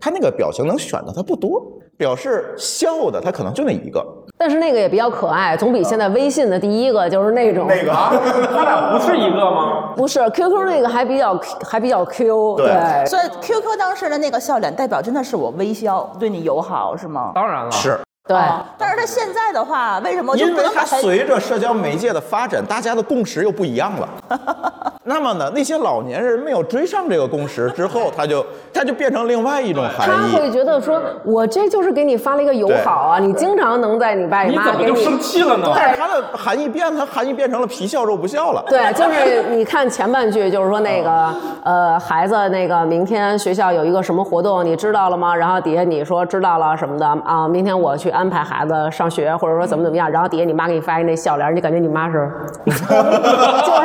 [0.00, 1.62] 他那个表情能选的他不多，
[1.96, 4.04] 表示笑的他可能就那一个。
[4.40, 7.90] 但是那个也比较可爱，总比现在微信的第一个就是那种那个
[8.54, 9.92] 他俩不是一个吗？
[9.96, 11.36] 不是 QQ 那个还比较
[11.68, 17.32] 还比较 Q，对对，所以 QQ 当时的那个笑脸代表真的是我微笑，对你友好是吗？
[17.34, 17.98] 当然了，是。
[18.28, 24.08] 对啊但是他现在的话，为什么就因为它不能把它随着社交媒介的发展，大家的共识又不一样了。
[25.08, 30.32] 那么呢，那些老年人没有追上这个共识之后，他就 他就变成另外一种含义。
[30.32, 34.86] 他会觉得说，我这就是给你发了一个友好啊，你经常能在你爸你你妈给你。
[34.86, 35.72] 怎么就生气了呢？
[35.74, 38.62] 但是它的含义变，它含义变成了皮笑肉不笑了。
[38.68, 45.34] 对，就是你看前半句，就是说那个呃，孩子那个明天学校有一个什么活动，你知道了吗？
[45.34, 52.30] 然后底下你说知道了什么的啊，明天我去安排孩子上学，或者说怎么怎么样，然后底下你妈给你发一那笑脸，你感觉你妈是，
[52.66, 52.82] 就是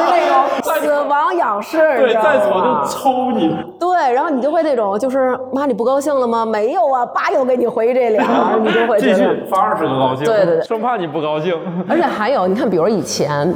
[0.09, 0.43] 那种
[0.81, 3.55] 死亡仰视，对，再走吗就抽你。
[3.79, 6.45] 对，然后你就会那种，就是妈，你不高兴了吗？
[6.45, 11.53] 没有啊，爸又给你回这脸儿， 你就会继续发二十个高兴，对对对生怕你不高兴。
[11.89, 13.53] 而且还有，你看，比如以前。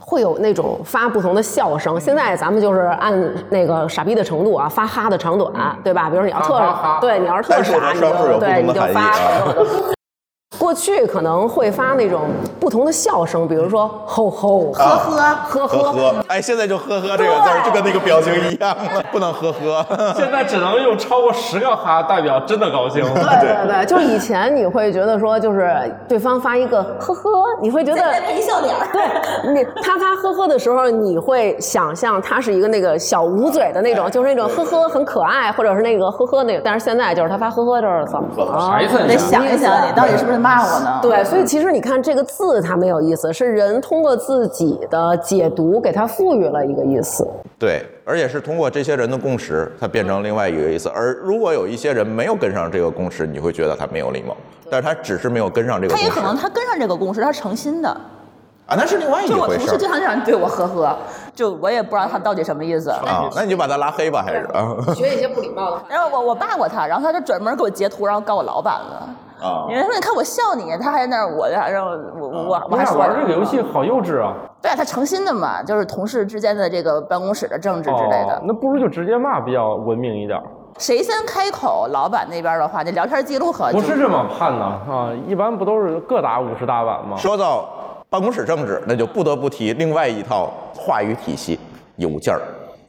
[0.00, 1.98] 会有那种发不同的笑声。
[1.98, 5.50] 现在咱们就是按那个傻逼的程度啊，发哈的长短，
[5.82, 6.10] 对吧？
[6.10, 6.60] 比如你要特
[7.00, 9.16] 对，你要是特傻，你就对你就发啊。
[10.62, 12.20] 过去可能会发那种
[12.60, 19.84] 不同的笑声，比如说吼吼、呵呵、呵呵呵，哎，现在就呵呵这个字儿就跟那个表情一样了，不能呵呵。
[20.16, 23.02] 现在只能用超过十个哈代表真的高兴。
[23.02, 25.68] 对对对，就是以前你会觉得说，就是
[26.08, 36.62] 对方发一个呵呵，你会觉得再配一笑脸儿 对你他发呵呵的时候，你会想象他是一个那个小捂嘴的那种，就是那种呵呵很可爱，或者是那个呵呵那个。
[36.64, 38.60] 但是现在就是他发呵呵就是怎么了？
[38.70, 38.96] 啥意思？
[39.08, 40.98] 得想一想，你到底是不是骂我呢？
[41.02, 47.26] 对，所以其实你看这个字它没有意思，是人通过自己的解读给它赋予了一个意思。
[47.58, 50.88] 对，而且是通过这些人的共识，它变成另外一个意思。
[50.88, 54.36] 而如果有一些人没有跟上这个共识，你会觉得他没有礼貌，
[54.70, 56.08] 但是他只是没有跟上这个共识。
[56.08, 57.88] 他也可能他跟上这个共识，他是诚心的。
[58.64, 60.96] 啊，那是另外一就我回事儿同事经常这样对我呵呵，
[61.34, 62.90] 就我也不知道他到底什么意思。
[62.90, 63.28] 啊。
[63.34, 64.94] 那你就把他拉黑吧，还是啊？
[64.94, 65.82] 学一些不礼貌的话。
[65.88, 69.08] 然后我我骂过他，然后他就专门给我截图，然后告我老板了。
[69.42, 74.32] 啊你说你看我笑你，他还在那儿我然后我我我我俩还说玩这个游戏好幼稚啊！
[74.62, 78.34] 对啊，他诚心的嘛，就是同事之间的这个办公室的政治之类的。
[78.36, 80.40] 哦，那不如就直接骂比较文明一点。
[80.78, 87.16] 谁先开口，老板那边的话，那聊天记录可不是这么判的啊，一般不都是各打五十大板吗？
[87.16, 87.68] 说到
[88.08, 91.58] 办公室政治，那就不得不提另外一套话语体系——
[91.96, 92.40] 邮件儿。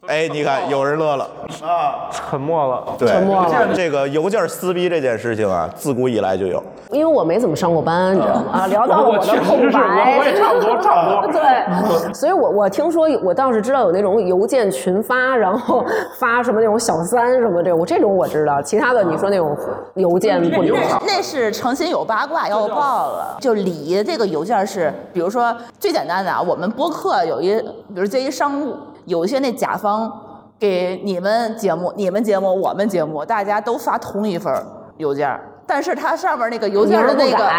[0.05, 1.23] 哎，你看有人乐了
[1.65, 2.09] 啊！
[2.11, 2.83] 沉默了。
[2.97, 6.61] 对，沉默了这个邮件撕逼这件事情啊，自古以来就有。
[6.91, 8.51] 因为我没怎么上过班，你知道吗？
[8.51, 15.83] 啊，聊到了我的空确实是白，我我也差不多差不多对，所以我我听说，我倒是知道有那种邮件群发，然后
[16.19, 18.61] 发什么那种小三什么这种，这种我知道。
[18.61, 19.57] 其他的你说那种
[19.95, 23.37] 邮件不理 那那是诚心有八卦要爆了。
[23.39, 27.55] 就礼仪这个邮件是，比如说最简单的啊，我们播客有一，
[27.95, 30.11] 比如接一商务，有一些那甲方
[30.59, 34.53] 给你们节目、你们节目、我们节目，大家都发同一份
[34.97, 35.37] 邮件，
[35.67, 37.49] 但是它上面那个邮件的那个。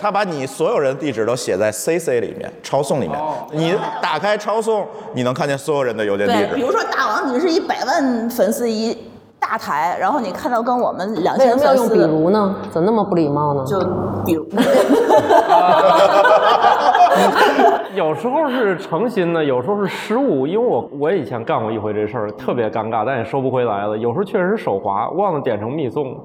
[0.00, 3.18] 他把你所有人地址都写在 CC 里面，抄送里面。
[3.52, 6.62] 你打开抄送，你能看见所有人的邮件地对，比。
[6.62, 8.96] 如说大王，你是一百万粉丝一
[9.40, 12.54] 大台，然后你看到跟我们两为什千粉么要用比，如呢？
[12.70, 13.64] 怎么那么不礼貌呢？
[13.64, 13.80] 就
[14.24, 14.46] 比如。
[17.94, 20.46] 有时候是诚心的，有时候是失误。
[20.46, 23.96] 因为我我以前干过一回这事儿，特别尴尬，但也收不回来了。
[23.96, 26.18] 有时候确实是手滑，忘了点成密送。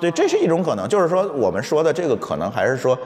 [0.00, 2.96] 对，这是一种可能，就是说我们说的这个可能还是说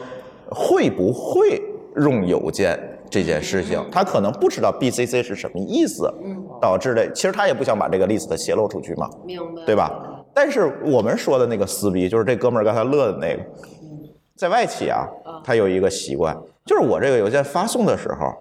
[0.50, 1.60] 会不会
[1.96, 2.78] 用邮件
[3.10, 6.12] 这件事情，他可能不知道 BCC 是什么意思，
[6.60, 7.10] 导致的。
[7.12, 9.90] 其实他也不想把这个 list 泄露出去嘛，明白对吧？
[10.34, 13.42] 但是我们说的那个撕逼，就是这哥们儿刚才乐的那个，
[14.36, 15.06] 在外企啊，
[15.42, 18.32] 他有一个习惯，就是我这个邮件发送的时候，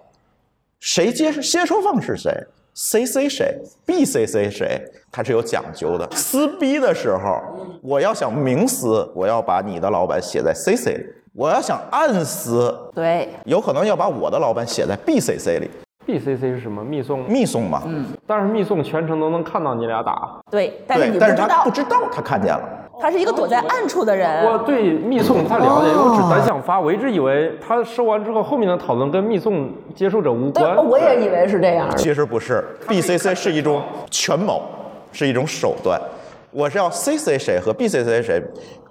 [0.80, 2.32] 谁接接收方是谁
[2.74, 4.80] ，CC 谁，BCC 谁，
[5.10, 6.08] 它是有讲究的。
[6.12, 7.40] 撕逼的时候，
[7.82, 11.04] 我要想明撕，我要把你的老板写在 CC 里；
[11.34, 15.70] 我要想暗撕，对，有可能要把我的老板写在 BCC 里
[16.06, 16.84] ，BCC 是什么？
[16.84, 17.24] 密送。
[17.28, 17.82] 密送嘛。
[17.86, 20.40] 嗯但是密送全程都能看到你俩打。
[20.50, 22.81] 对，但是但是不知道他不，知道他看见了。
[23.00, 24.44] 他是一个躲在暗处的人。
[24.44, 31.88] 我对密送不太了解，因为我只单向发，我一直以为他收完之后，后面的讨论跟密送接受者无对关。，我也以为是这样。
[31.96, 34.62] 其实不是，BCC 是一种权谋，
[35.10, 36.00] 是一种手段。
[36.50, 38.42] 我是要 CC 谁和 BCC 谁，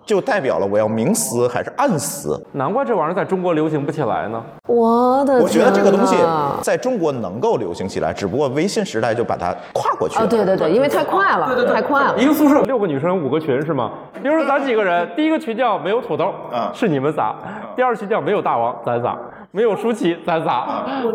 [0.06, 2.42] 就代表了我要明撕还是暗撕。
[2.54, 4.44] 难怪这玩意儿在中国流行不起来呢。
[4.68, 6.16] 我的天我觉得这个东西
[6.62, 10.26] 在中国能够流行起来，只不过微信时代就把它跨过去了。
[10.26, 12.26] 啊，对对对，因为太快了，对对太快了一。
[12.26, 13.92] 个宿舍六个女生五个群是吗？
[14.24, 17.36] 比如说咱几个人，第一个群叫没有土豆，啊是你们仨；
[17.76, 19.12] 第二群叫没有大王，咱仨；
[19.54, 20.64] 没有舒淇，咱仨；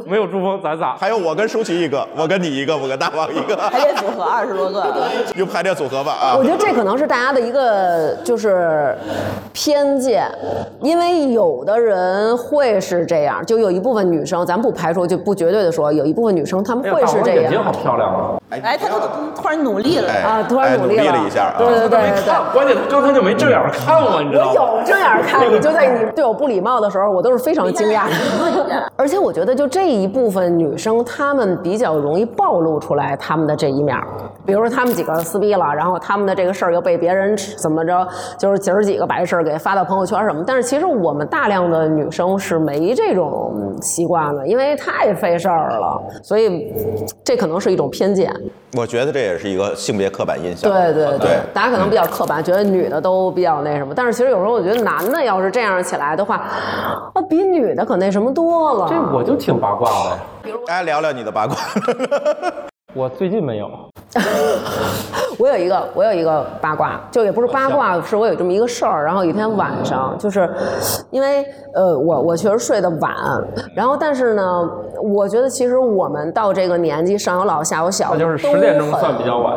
[0.04, 0.94] 没有朱峰，咱仨。
[1.00, 4.84] 还有我跟舒淇一个，我跟你一个，我跟大王一个，排列组合二十多个，
[5.36, 6.44] 用 排列组合吧啊我！
[6.44, 8.94] 觉得这可能是大家的一个就是
[9.54, 10.30] 偏见，
[10.82, 18.36] 因为有的人会是这样，就有一部分女生，咱不排除，就不绝对的说，有一部分女生她们会是这大王眼睛好样漂亮啊！
[18.50, 19.00] 哎，他都
[19.34, 20.12] 突然努力了。
[20.12, 21.54] 哎啊，突然哎努力了，了一下啊！
[21.56, 22.52] 对对对对对。
[22.52, 24.78] 关键他刚才就没正眼看我，你知道吗我？
[24.80, 28.25] 有正眼看你，就在你对我不礼貌的时候，我都是非常惊讶的。
[28.96, 34.06] 而且我觉得，就这一部分女生，她们比较容易暴露出来她们的这一面儿。
[34.44, 38.06] 比如说，她们几个撕逼了，然后她们的这个事儿又被别人怎么着，
[38.38, 40.42] 就是姐儿几个把这事儿给发到朋友圈什么。
[40.46, 46.72] 但是其实我们大量的女生是没这种习惯的，因为太费事儿了，所以
[47.24, 48.32] 这可能是一种偏见。
[48.76, 50.70] 我觉得这也是一个性别刻板印象。
[50.70, 53.94] 对对对大家可能比较刻板，觉得女的都比较那什么。
[53.94, 56.44] 但是其实有时候我觉得男的要是这样起来的话，话，
[57.14, 58.88] 啊，比女的可那什么多了。
[58.88, 60.50] 这我就挺八卦的。
[60.68, 61.54] 来聊聊你的八卦。
[62.96, 63.68] 我最近没有，
[65.38, 69.04] 我有一个，我有一个八卦，就也不是八卦，是我有这么一个事儿。
[69.04, 70.50] 然后有一天晚上，就是
[71.10, 73.14] 因为呃，我我确实睡得晚，
[73.74, 74.70] 然后但是呢，
[75.02, 79.54] 我觉得其实我们到这个年纪，上有老下有小，那就是都十点钟算比较晚。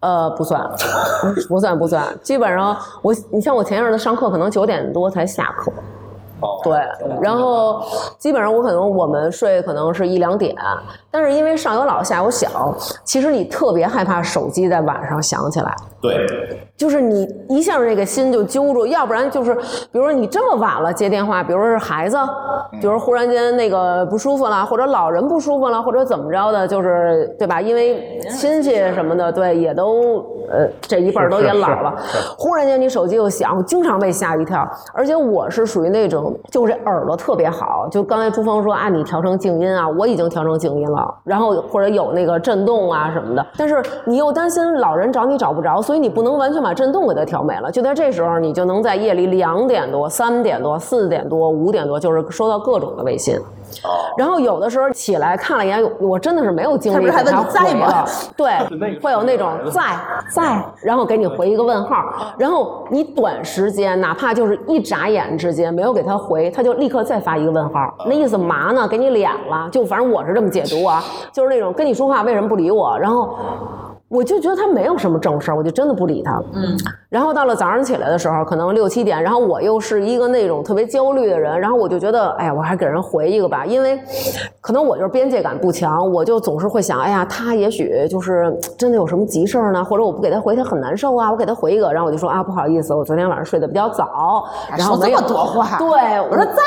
[0.00, 0.60] 呃，不算，
[1.48, 5.72] 不算不算，基本上我，你像我前一阵子上课，可能九点多才下课。
[6.62, 6.80] 对，
[7.20, 7.82] 然后
[8.18, 10.54] 基本上我可能我们睡可能是一两点，
[11.10, 16.26] 但是因为上有老下有小，其实你特别害怕手机在晚上响起来，对，
[16.76, 22.16] 就是你一下这个心就揪住，要不然就是比如说你这么晚了接电话，比如说是孩子，
[22.80, 27.60] 比如忽然间那个不舒服了，或者老人不舒服了，或者怎么着的，就是对吧？
[27.60, 31.94] 因为亲戚什么的，对，也都呃这一辈儿都也老了，
[32.38, 34.68] 忽然间你手机又响，我经常被吓一跳。
[34.92, 47.70] 而且我是属于那种，就是耳朵特别好，就刚才朱峰说啊，你调成静音啊，我已经调成静音了，然后或者有那个震动啊什么的，但是你又担心老人找你找不着，所以你不能完全把震动给它调没了。
[47.70, 53.38] 就在这时候，你就能在夜里两点多、三点多、四点多、五点多，就是收到各种的微信。
[54.16, 58.04] 然后有的时候起来看了一眼，我真的是没有精力他不是还给他问你在吗。
[58.36, 59.80] 对， 会有那种在
[60.30, 68.86] 在， 然后给你回一个问号，然后你短时间哪怕就是一眨眼之间没有给他回，他就立刻再发一个问号，那意思嘛呢？
[68.86, 69.68] 给你脸了？
[69.70, 72.98] 就反正我是这么解读啊， 就是那种跟你说话为什么不理我？
[72.98, 73.36] 然后。
[74.08, 76.40] 我就觉得他没有什么正事儿，我就真的不理他。
[76.52, 76.76] 嗯，
[77.08, 83.98] 然后到了早上起来的时候，可能六七点，然后我又是一个那种特别焦虑的人，然后我就觉得，哎呀，我还给人回一个吧，因为
[84.60, 94.44] 可能我就是边界感不强，我就总是会想，哎呀，他也许就是真的有什么急事儿呢，或者我不给他回，他很难受啊，我给他回一个，然后我就说啊，不好意思，我昨天晚上睡得比较早，
[94.76, 96.62] 然后没有说这么多话对，我说在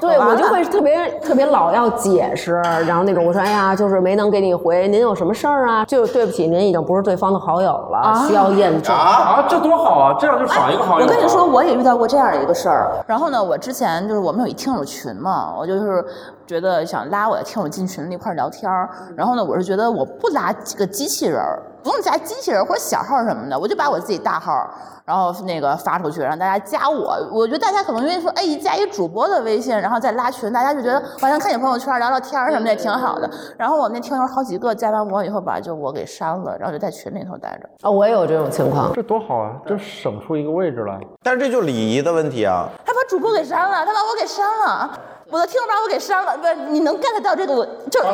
[0.00, 2.54] 对我就会特别特别老要解释，
[2.86, 5.84] 然后那种我说哎呀，就是没能给你回，您有什么事儿啊？
[5.84, 8.94] 就对不起，您已经不是对方的好友了，需要验证。
[8.94, 10.16] 啊，这多好啊！
[10.18, 11.06] 这样就少一个好友。
[11.06, 12.90] 我跟你说，，我也遇到过这样的一个事儿。
[13.06, 16.04] 然后呢，我之前就是我们有一听友群嘛，我就是
[16.46, 18.88] 觉得想拉我的听友进群里一块儿聊天儿。
[19.16, 24.68] 然后呢，我是觉得我不拉几个机器人儿，不用加机器人或者小号什么的，我就把我自己大号，
[25.04, 27.16] 然后那个发出去，让大家加我。
[27.32, 33.30] 我觉得大家可能因为说，哎，一加一主播的微信，然后再拉群，大家就觉得晚上看你朋友圈聊聊天什么的也挺好的。
[33.56, 37.68] 然后我那听友好几个加完我以后把就我给删了，然后就在群里头待着。
[37.82, 38.92] 啊，我也有这种情况。
[38.94, 39.52] 这多好啊！
[39.66, 40.98] 这省出一个位置来。
[41.22, 42.68] 但是这就礼仪的问题啊。
[42.84, 44.90] 他把主播给删了，他把我给删了，
[45.30, 46.36] 我的听众把我给删了。
[46.36, 47.54] 不是，你能 get 到这个？
[47.54, 48.08] 我就是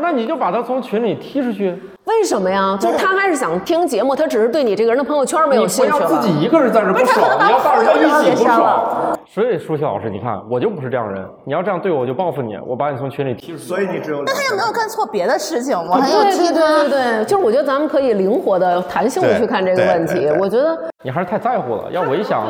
[0.00, 2.76] 那你就把他从群里踢出去，为什么呀？
[2.80, 6.20] 就是他还是想听节目，他只是对你这个人的朋友圈没有兴趣要自。
[6.20, 9.18] 己一个人在这不不是他可能爽，你要把带着他一起不我给删爽。
[9.26, 13.64] 所以舒淇老师，你看我就不是这样人，你要这样对我，我就报复你，我把你从群里踢出去。
[13.64, 15.76] 所以你只有那他有没有干错别的事情？
[15.78, 20.28] 我还要对对对对对，就是我觉得咱们可以灵活的、弹性的去看这个问题。
[20.40, 21.84] 我觉得你还是太在乎了。
[21.92, 22.44] 要我一想，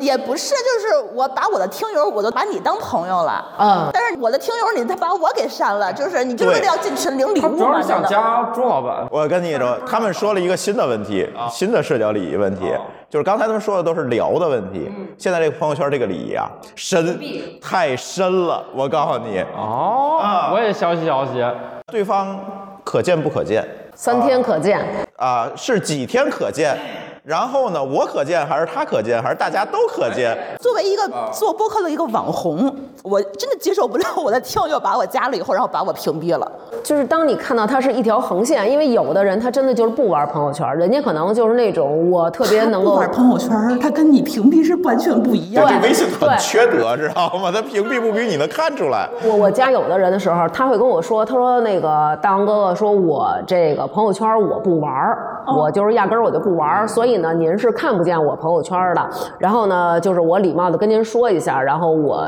[0.00, 3.44] 也不是，就是我把我的听友，我都把你当朋友了。
[3.60, 8.93] 嗯但是我的听友你他把我给删了，就是你就是为了要进群领礼物主要是想加朱老板。
[9.10, 12.72] 我跟你说， 他们说了一个新的问题，新的社交礼仪问题，
[13.08, 17.18] 就是刚才他们说的都是聊的问题，现在这个朋友圈这个礼仪啊，深，
[17.60, 18.64] 太深了。
[18.74, 21.44] 我告诉你，哦，我也消息消息。
[21.92, 22.38] 对方
[22.82, 24.84] 可见不可见三天可见。
[25.16, 25.48] 啊？
[25.54, 26.76] 是几天可见？
[27.24, 30.36] 然后呢，我可见还是他可见，还是大家都可见？
[30.60, 32.70] 作为一个做播客的一个网红，
[33.02, 36.52] 我真的接受不了我的听友把我加了以后，然后把我屏蔽了。
[36.82, 45.80] 就是当你看到它是一条横线，因为有的人他真的就是不玩朋友圈，人家可能就是那种我特别能够玩朋友圈，他跟你屏蔽是完全不一样对，的。
[45.80, 47.50] 这微信很对缺德，知道吗？
[47.50, 49.08] 他屏蔽不屏你能看出来。
[49.24, 59.10] 我我加有的人的时候，他会跟我说，他说那个大王哥哥说我这个朋友圈我不玩儿，我就是压根儿我就不玩儿，所以呢您是看不见我朋友圈的。
[59.38, 62.26] 然后呢，就是我礼貌的跟您说一下，然后我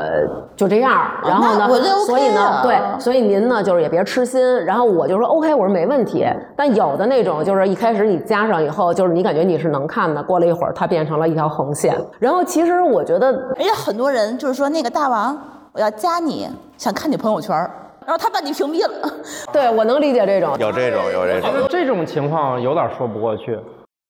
[0.55, 1.01] 就这样。
[1.23, 1.67] 然后呢，
[2.05, 4.41] 所以呢啊，对，所以您呢就是也别痴心。
[4.65, 6.25] 然后我就说 OK，我说没问题。
[6.55, 11.95] 但有的那种就是一开始你加上以后，就是你感觉你是能看的，过了一会儿它变成了一条横线。
[12.19, 15.37] 然后其实我觉得人家很多人就是说那个大王，
[15.73, 17.69] 我要加你，想看你朋友圈，
[18.07, 19.13] 然后他把你屏蔽了。
[19.51, 20.55] 对我能理解这种。
[20.57, 21.67] 有这种，有这种。
[21.69, 23.59] 这种情况有点说不过去。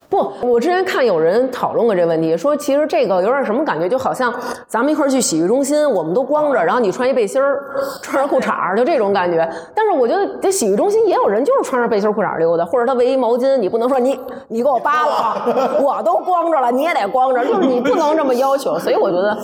[0.10, 4.34] 不，我之前看有人讨论过这问题，说其实这个有点什么感觉，就好像
[4.68, 7.62] 咱们一块儿去洗浴中心，我们都光着，然后你穿一背心儿，
[8.02, 9.48] 穿着裤衩儿，就这种感觉。
[9.76, 14.18] 但是我觉得这洗浴中心也有人就是穿着背心儿裤衩儿溜达，或者他围一毛巾，你不能说你
[14.48, 18.80] 你给我扒了， 我都光着了，你也得光着，就是你不能这么要求。
[18.80, 19.38] 所以我觉得，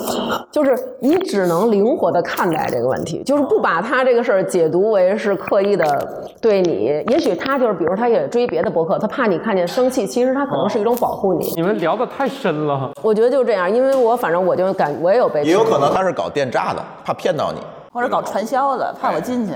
[0.50, 7.04] 就是你只能灵活的看待这个问题，就是不把他这个事儿解读为是刻意的对你。
[7.10, 11.52] 也许他就是，比如他也追别的博客，他怕你看见生气，其实他可能是一种保护你。
[11.56, 12.92] 你们聊的太深了。
[13.02, 17.60] 我觉得就是这样，因为我反正我就感我也有被，也有可能他是搞电诈的，怕骗到你。
[17.94, 19.54] 或者搞传销的，怕我进去。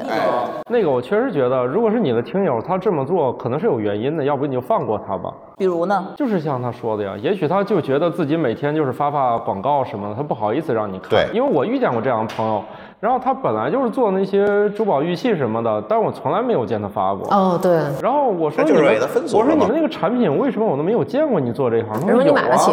[0.69, 5.33] 那个我确实觉得，如果是你的听友，他这么做可能是有原因的，要不你就放过他吧。
[5.57, 6.05] 比如呢？
[6.15, 11.09] 就是像他说的呀，也许他就觉得自己每天就是发发广告什么的，他不好意思让你看。
[11.09, 12.63] 对因为我遇见过这样的朋友，
[12.99, 17.27] 然后他本来就是做那些珠宝玉器什么的，但我从来没有见他发过。
[17.29, 17.71] 哦，对，
[18.01, 21.93] 然后我说那就是你们为了分组了嘛我说你们那个产品为什么我都没有见过你做这一行？
[22.01, 22.71] 他人说你有买得起？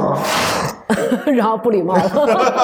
[1.37, 1.95] 然后不礼貌。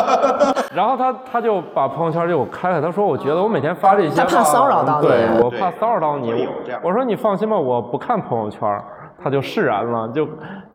[0.74, 6.48] 然后他他就把朋友圈给我开了，他说我觉得我每天发这些，他怕骚扰到你对我怕骚扰到你。
[6.82, 8.82] 我说你放心吧，我不看朋友圈。
[9.22, 10.26] 他就释然了，就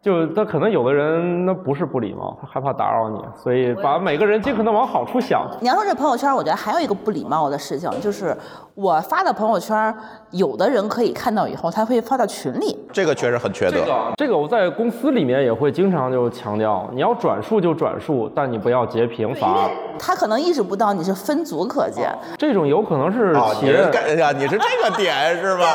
[0.06, 5.50] 就他可能有的人那不是不礼貌，他害怕打扰你，所以把每个人尽可能往好处想。
[5.60, 8.38] 你要说这朋友圈，我觉得还有一个不礼貌的事情，就是
[8.76, 9.92] 我发的朋友圈，
[10.30, 12.78] 有的人可以看到以后，他会发到群里。
[12.94, 13.84] 这个确实很缺德。
[14.16, 19.68] 这个我在公司里面也会经常就强调，你要转述就转述，但你不要截屏发。
[19.98, 24.32] 他可能意识不到你是分组可见，这种有可能是哦，企业你是干呀？
[24.32, 25.66] 你是这个点是吧？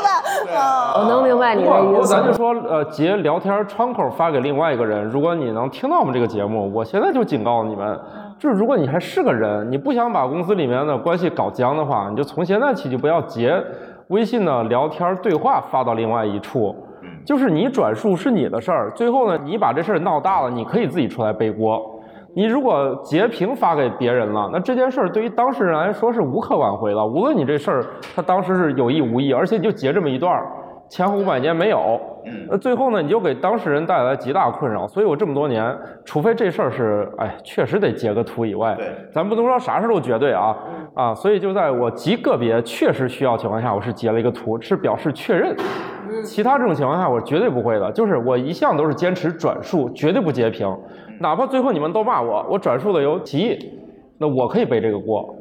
[0.95, 2.25] 我能明白你的意思咱。
[2.25, 7.99] 就说，呃，截聊天窗口发给另外一个人，如果你能听到我们这个节目，我现在就警告你们，
[8.37, 13.59] 就是如果你还是个人，你不想把公司里面的关系搞僵的话，你就从现在起就不要截
[14.09, 16.75] 微信的聊天对话发到另外一处。
[17.25, 21.81] 就是你转述是你的事儿，最后呢，你把这事儿闹大了，你可以自己出来背锅。
[22.35, 27.03] 你如果截屏发给别人了，那这件事儿对于当事人来说是无可挽回了。
[27.03, 27.83] 无论你这事儿
[28.15, 30.45] 他当时是有意无意，而且你就截这么一段儿，
[30.89, 31.99] 前后五百年没有，
[32.49, 34.87] 那最后呢，你就给当事人带来极大困扰。
[34.87, 38.77] 所以我这么多年，除非这事儿是哎确实得截个图以外，
[39.11, 40.55] 咱不能说啥事儿都绝对啊
[40.93, 41.13] 啊。
[41.15, 45.55] 所以就在我极个别确实需要情况下，我是截了一个图，是表示确认。
[46.23, 47.91] 其他这种情况下，我绝对不会的。
[47.91, 50.67] 就是我一向都是坚持转述，绝对不截屏，
[51.19, 53.57] 哪怕最后你们都骂我，我转述的有歧义，
[54.19, 55.33] 那我可以背这个锅。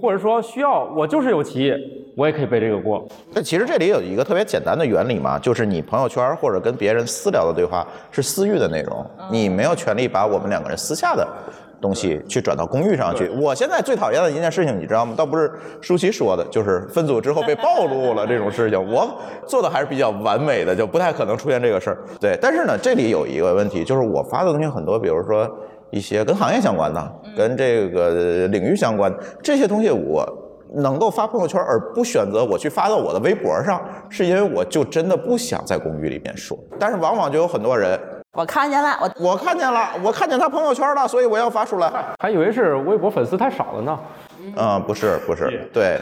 [0.00, 1.72] 或者说需要我就是有歧义，
[2.16, 3.06] 我也可以背这个锅。
[3.32, 11.26] 那其实这里有一个特别简单的原理嘛，就是你朋友圈或者跟别人私聊的对话是私域的内容，你没有权利把我们两个人私下的
[11.80, 13.28] 东西去转到公寓上去。
[13.40, 15.14] 我现在最讨厌的一件事情，你知道吗？
[15.16, 15.50] 倒不是
[15.80, 19.08] 舒淇说的，就是分组之后被暴露了这种事情，我
[19.46, 21.98] 做的还是比较完美的，就不太可能出现这个事儿。
[22.20, 25.50] 对，但是呢，这里有一个问题，就是我发的东西很多，比如说。
[25.90, 30.26] 一些跟行业相关的、跟这个领域相关的这些东西，我
[30.74, 36.58] 能够发朋友圈，而不选择我去发到我的微博上，是因为我就真的不想在公寓里面说。
[36.78, 37.98] 但是往往就有很多人，
[38.32, 41.90] 我看见了，我我看见了，我看见他朋友圈了，所以我要发出来。
[42.18, 43.98] 还以为是微博粉丝太少了呢。
[44.56, 45.98] 嗯，不是不是，对，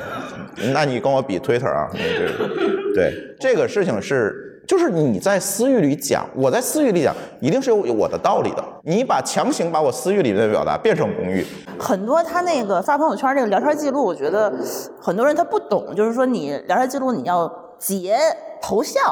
[0.73, 1.89] 那你跟我比 Twitter 啊？
[1.93, 2.55] 你这个
[2.95, 8.65] 对这个事情是，就是你在私域里讲，我在私域里讲，一定是有我的道理的。
[8.83, 11.45] 你把强行把我私域里面的表达变成公域，
[11.79, 14.53] 很多他那个发朋友圈那个聊天记录，我觉得
[15.01, 18.17] 很多人他不懂，就是说你聊天记录你要截
[18.61, 19.03] 头像。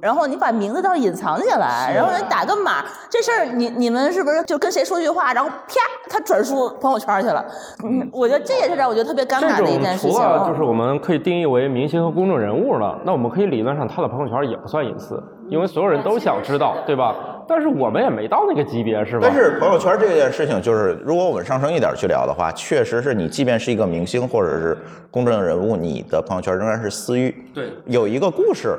[0.00, 5.74] 然后你把名字倒是隐藏起来，然后人打个码，这事儿你你们是不是就跟谁说句话，然后啪，
[6.08, 7.44] 他转述朋友圈去了？
[7.84, 10.12] 嗯，我觉得这也是让我觉得特别尴尬的一件事情。
[10.12, 17.14] 除了就是我们可以定义为明星和公众人物了，那我们可以理论上他的朋友圈也不算隐私，因为所有人都想知道，对吧？
[17.46, 19.22] 但是我们也没到那个级别，是吧？
[19.22, 24.78] 但是朋友圈这件事情，就是如果我们上升一点去聊的话，确实是你即便是一个明星或者是
[25.10, 27.34] 公众人物，你的朋友圈仍然是私域。
[27.52, 28.78] 对有一个故事，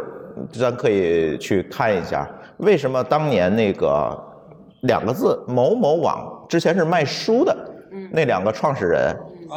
[0.51, 2.27] 咱可以去看一下，
[2.57, 4.17] 为什么当年那个
[4.81, 7.55] 两个字某某网之前是卖书的，
[8.11, 9.15] 那两个创始人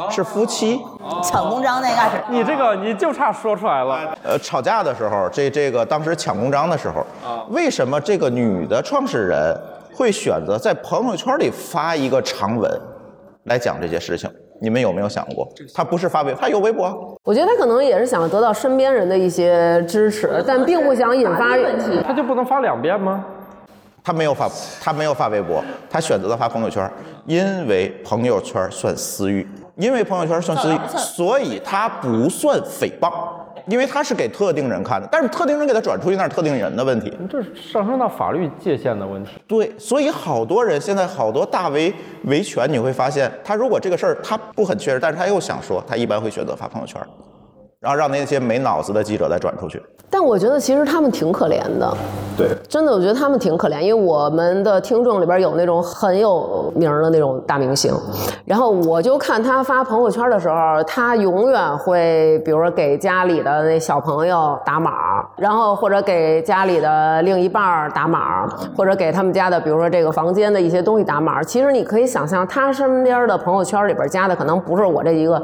[0.09, 0.79] 是夫妻，
[1.23, 1.95] 抢公章那个。
[2.11, 2.23] 是。
[2.29, 4.17] 你这个你就差说出来了。
[4.23, 7.05] 呃，吵架的时候，这这个当时抢公章的时候，
[7.49, 9.57] 为什么这个女的创始人
[9.93, 12.69] 会选择在朋友圈里发一个长文
[13.43, 14.29] 来讲这些事情？
[14.59, 15.47] 你们有没有想过？
[15.73, 16.93] 他不是发微，他有微博啊，
[17.23, 22.01] 我觉得他可能也是想得到身边人的一些支持，但并不想引发问题。
[22.05, 23.25] 他就不能发两遍吗？
[24.03, 24.49] 他没有发，
[24.81, 26.89] 他没有发微博，他选择了发朋友圈，
[27.25, 29.47] 因为朋友圈算私域，
[29.77, 33.11] 因为朋友圈算私域，所以他不算诽谤。
[33.67, 37.11] 因为他是给特定人看的，但是特定人给他转出去，那是特定人的问题。
[37.29, 39.31] 这上升到法律界限的问题。
[39.47, 41.93] 对，所以好多人现在好多大维
[42.25, 47.01] 维权，你会发现，他如果这个事儿他不很确实，但是他又想说，他一般会选择发朋友圈，
[47.85, 49.79] 然后让那些没脑子的记者再转出去。
[50.09, 51.93] 但我觉得其实他们挺可怜的，
[52.37, 57.93] 对，真的，我觉得他们挺可怜，因为我们的听众里边有那种很有名的那种大明星，
[58.45, 64.91] 然后我就看他发朋友圈的时候，他永远会，比如说给家里的那小朋友打码，
[65.35, 71.43] 然后或者给家里的另一半打码，或者给他们家的，比如说这个房间的一些东西打码。
[71.43, 75.41] 其实你可以想象，他身边的朋友圈里边加的可能不是我这一个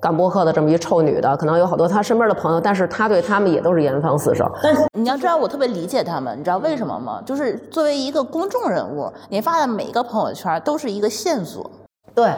[0.00, 4.50] 干播客的这么一臭女的，可能有好多他身边的朋友，但是他对他们也都是严防死守。
[4.62, 7.22] 但是你要知道，我特别理解他们，你知道为什么吗？
[7.24, 11.70] 就是作为一个公众人物，你发的每一个朋友圈都是一个线索。
[12.14, 12.32] 对，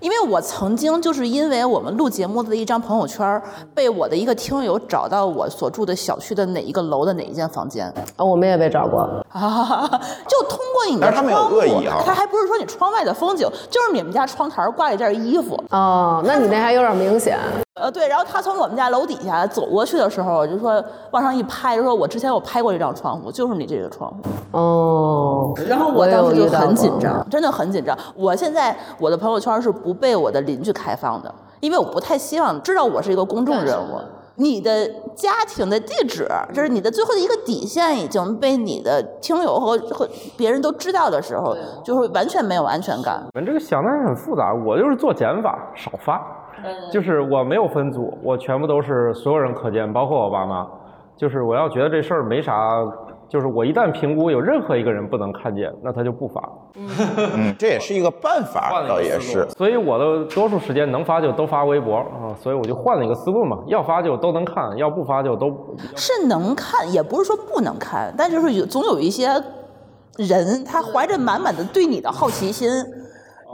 [0.00, 3.40] 因为我曾经就是因为我们录节目的一张朋友圈，
[3.72, 9.08] 被我的一个听友找到我所住的小区的哪一个楼的哪一间房间，啊，我们也被找过。
[9.30, 9.88] 啊，
[10.26, 15.56] 就通过你的但是他没有窗户恶意啊他还不是说你窗外的风景，就是你们家窗台挂了一件衣服。
[15.70, 17.38] 哦，那你那还有点明显。
[17.80, 24.16] 呃，对，然后他从我们家楼底下走过去的时候，就说往上一拍，就说我之前我拍过这张窗户，就是你这个窗户。
[24.50, 27.96] 哦，然后我我当时就很紧张，真的很紧张。
[28.14, 34.00] 我现在我的朋友圈是不被我的邻居开放的，因为我不太希望知道我是一个公众人物。
[34.36, 40.08] 你的家庭的地址，就是你的最后的一个底线，已经被你的听友和和
[40.38, 41.54] 别人都知道的时候，
[41.84, 43.20] 就会完全没有安全感。
[43.34, 46.18] 你们这个想的还很复杂，我就是做减法，少发，
[46.90, 50.66] 就是我没有分组，我全部都是所有人可见，包括我爸妈。
[51.18, 52.54] 就是我要觉得这事儿没啥，
[53.30, 56.42] 就是我一旦评估有任何一个人不能看见，那他就不发。
[56.74, 59.46] 嗯，这也是一个办法，倒也是。
[59.56, 69.28] 所以我的多数时间能发就都发微博啊，所以我就换了一个思路嘛，要发就都能看，要不发就都是能看，也不是说不能看，但就是有总有一些
[70.16, 72.68] 人，他怀着满满的对你的好奇心，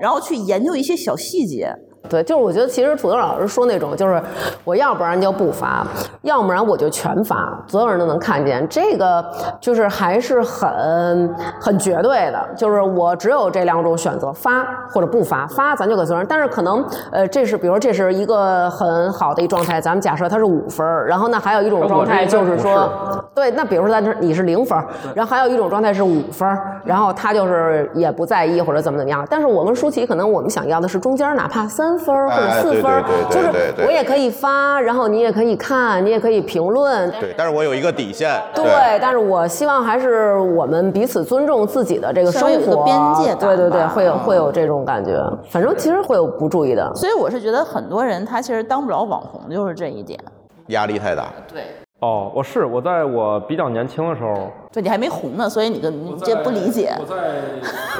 [0.00, 1.70] 然后去研究一些小细节。
[2.08, 4.20] 对，就是我觉得其实土豆老师说那种，就是
[4.64, 5.86] 我要不然就不发，
[6.22, 8.66] 要不然我就全发，所有人都能看见。
[8.68, 9.24] 这个
[9.60, 15.46] 就是还是很很绝对的，就是我只有这两种选择，发或者不发。
[15.48, 22.90] 发咱就给所有人，但是可能呃，这是比如说这是一个很好的一状态，咱们假设它是五分儿，然后呢还有一种状态就是说，
[23.34, 29.26] 对，那比如说咱这你是零分儿，然后还有一种状态是五分儿，然后他就是也不在意或者怎么怎么样。
[29.30, 37.10] 但是我跟舒淇可能我们想要的是中间哪怕三分或者哎四分儿，对对对就是对对我也可以发，然后你也可以看，你也可以评论。
[37.20, 38.40] 对，但是我有一个底线。
[38.54, 45.16] 对，但是我希望还是我们彼此尊重自己的这个生活，边界对对对，会有会有这种感觉。
[45.50, 46.90] 反正其实会有不注意的。
[46.94, 50.18] 所以我是觉得很多人他其实当不了网红，就是这一点。
[50.68, 51.26] 压力太大。
[51.46, 51.62] 对，
[52.00, 56.92] 哦，我是我在我比较年轻的时候，对你还没红呢，所以你跟你这不理解。
[56.98, 57.16] 我在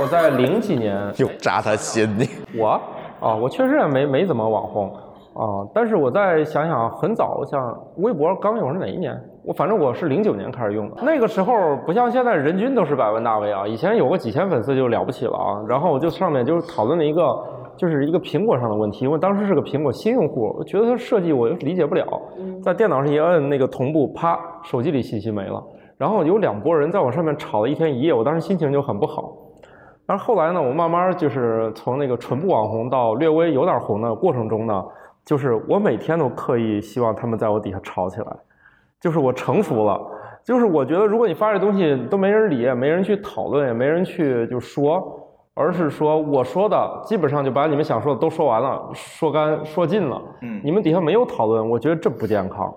[0.03, 2.29] 我在零几年， 又扎他心里。
[2.57, 2.81] 我
[3.21, 4.93] 啊，我确实也没没怎么网红
[5.35, 9.19] 啊，但是我再想想，很早像微博刚有是哪一年？
[9.45, 15.65] 我反正我是零九年开始用的，那个时候不像现在人均都是百万大 V 啊，以前有个几千粉丝就了不起了啊。
[15.69, 17.39] 然后我就上面就讨论了一个，
[17.77, 22.05] 就是一个苹果上的问题，因为当时是个苹果新用户，我觉得它设计我理解不了，
[22.63, 25.63] 在电脑上一摁那个同步，啪，手机里信息没了。
[25.97, 29.33] 然后有两拨人在我上面吵了一天一夜，我当时心情就很不好。
[30.07, 34.85] 但是后来呢，我慢慢就是从那个纯不网红到略微有点红的过程中呢，
[35.25, 38.27] 就是我每天都刻意希望他们在我底下吵起来，
[39.01, 40.01] 就是我成熟了。
[40.45, 45.03] 就是我觉得，如果你发这东西都没人理，也没人去讨论，也没人去就说，
[45.55, 50.23] 而是说我说的基本上就把你们想说的都说完了，说干说尽了。
[50.43, 52.73] 嗯你们底下没有讨论，我觉得这不健康。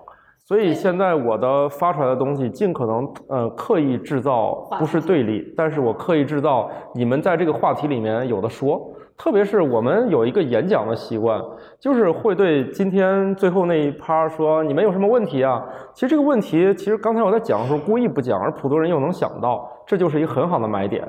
[0.50, 8.84] 所以现在我的发出来的东西，尽可能呃刻意制造不是对立，但是我刻意制造你们在这个话题里面有的说。
[9.16, 11.40] 特别是我们有一个演讲的习惯，
[11.78, 15.64] 就是会对今天最后那一趴说你们有什么问题啊？
[15.94, 21.06] 其实这个问题，其实刚才我在讲的时候故意不讲，而普通人又能想到，这就是一个很好的买点，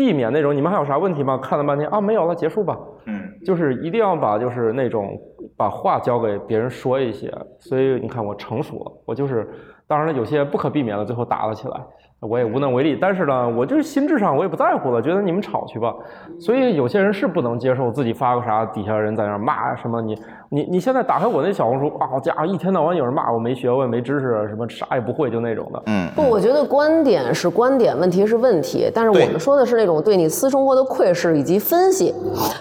[0.00, 1.36] 避免那种你们还有啥问题吗？
[1.36, 2.74] 看了半天啊没有了，结束吧。
[3.04, 5.10] 嗯，就是一定要把就是那种
[5.58, 9.46] 把话交给别人说一些，所以你看我成熟了，我就是
[9.86, 11.78] 当然了，有些不可避免的最后打了起来，
[12.20, 12.96] 我也无能为力。
[12.98, 15.94] 但是呢，我就是心智上我也不在乎了，觉得你们吵去吧。
[16.38, 20.16] 所以有些人是不能接受自己发个啥，底下人在那骂什么你
[20.52, 25.80] 你你现在打开我那小红书啊，好家伙，一天到晚有人骂我没学问、没知识，什么啥也不会，就那种的。
[25.86, 28.90] 嗯，不，我觉得观点是观点，问题是问题。
[28.92, 32.12] 但是我们说的是那种对你私生活的窥视以及分析。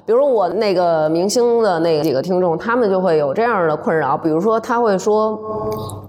[0.06, 5.40] 比如我那个明星的那几个听众，他们就会有这样的困扰，比如说他会说，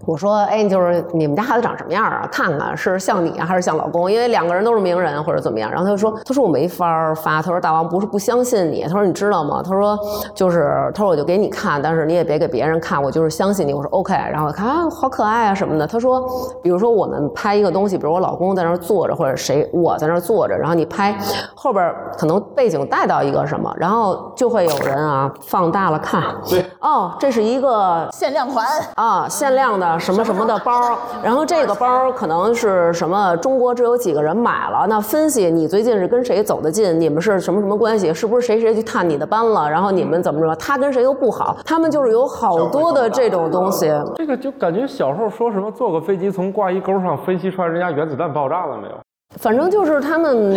[0.05, 2.29] 我说，哎，就是你们家孩子长什么样啊？
[2.31, 4.13] 看看是像你啊，还是像老公？
[4.13, 5.71] 因为两个人都是名人或者怎么样。
[5.71, 9.63] 然后他就说，他说我没法儿发，他说大王不是不相信你，他说你知道吗？
[9.65, 9.99] 他说
[10.35, 13.75] 就是，他说我就给你看，但是你也别给别人看，我就是相信你。
[13.75, 15.87] 我说 OK，然后我看啊，好可爱啊什么的。
[15.87, 16.27] 他说，
[16.63, 21.17] 比如说我们拍一个东西，比如我老公在那儿坐着，或者谁我在那儿坐着，然后你拍
[21.55, 30.81] 后边可能背景带到一个什么，然后就会有人啊放大了看，对，哦，这是一个限量款，啊，限量的什么什么的包，
[31.23, 43.91] 然后这个包可能是什么中国只有几个人买了，那分析你最近是跟谁走得近，你们是什么什么关系，是不是谁谁去探你的班了，然后你们怎么着，他跟谁又不好，他们就是有好多的这种东西。
[44.17, 48.95] 这个就感觉小时候说什么坐个飞机从挂衣钩上分析出来人家原子弹爆炸了没有？
[49.39, 50.53] 反正就是他们，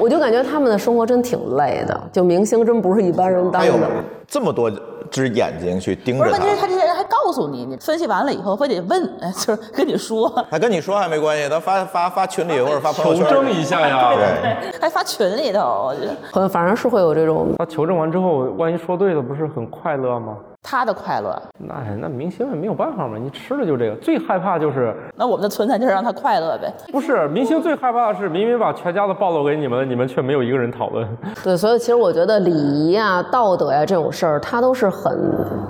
[0.00, 3.86] 我就感觉他们的生活真挺累的，就明星真不是一般人当还有的。
[4.26, 4.72] 这么多
[5.10, 6.86] 只眼睛去盯不是着问题是他他，这些
[7.24, 14.12] 告诉你，你分析完了以后非得问，哎， 就是跟你说，他跟你说还没关系，他发发发群里或者发朋友圈求证一下呀。
[14.14, 20.36] 对，还发群里头，我觉得反反正是会有这种他求证完之后，万一说对了，不是很快乐吗？
[20.62, 21.36] 他的快乐。
[21.58, 23.96] 那那明星也没有办法嘛，你吃的就这个。
[23.96, 26.72] 最害怕就是那我们的存在就是让他快乐呗。
[26.92, 31.06] 不是明星最害怕的是明明把全家都暴露给你们了，你们却没有一个人讨论。
[31.42, 35.12] 对，所以其实我觉得礼仪啊、道德呀、这种事儿，它都是很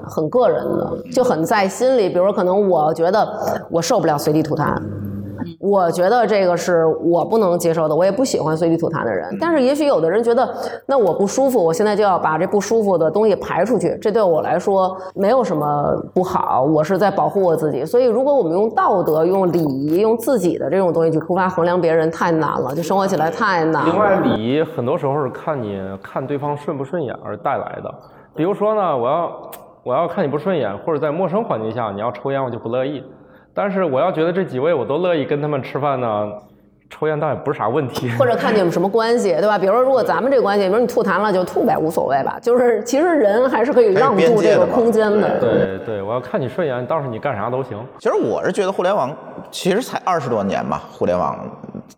[0.07, 2.09] 很个人的，就很在心里。
[2.09, 3.27] 比如说，可能我觉得
[3.71, 4.77] 我受不了随地吐痰，
[5.61, 9.37] 我觉得这个是我不能接受的，我也不喜欢随地吐痰的人。
[9.41, 10.49] 但是也许有的人觉得，
[10.87, 17.85] 那我不舒服，我现在就要把这不舒服的东西排出去，这对我来说没有什么不好，我是在保护我自己。
[17.85, 23.93] 所以，如果我们用道德、用礼仪、用自己的这种东西去出发衡量别人，太难了，就生活起来太难了。
[23.93, 27.95] 另外，礼仪很多时候是看你看对方顺不顺眼而带来的。
[28.35, 29.51] 比如说呢，我要
[29.83, 33.03] 我要看你不顺眼，或者在陌生环境下你要抽烟，我就不乐意。
[33.55, 36.33] 但是我要觉得这几位我都乐意跟他们吃饭呢，
[36.89, 38.11] 抽烟倒也不是啥问题。
[38.19, 39.59] 或者看你们什么关系，对吧？
[39.59, 42.39] 比如说，如果咱们这关系，比如你吐痰了就吐呗，无所谓吧。
[42.41, 45.39] 就是其实人还是可以让步这个空间的。
[45.39, 47.79] 对对，我要看你顺眼，倒是你干啥都行。
[47.99, 49.15] 其实我是觉得互联网
[49.51, 51.39] 其实才二十多年吧，互联网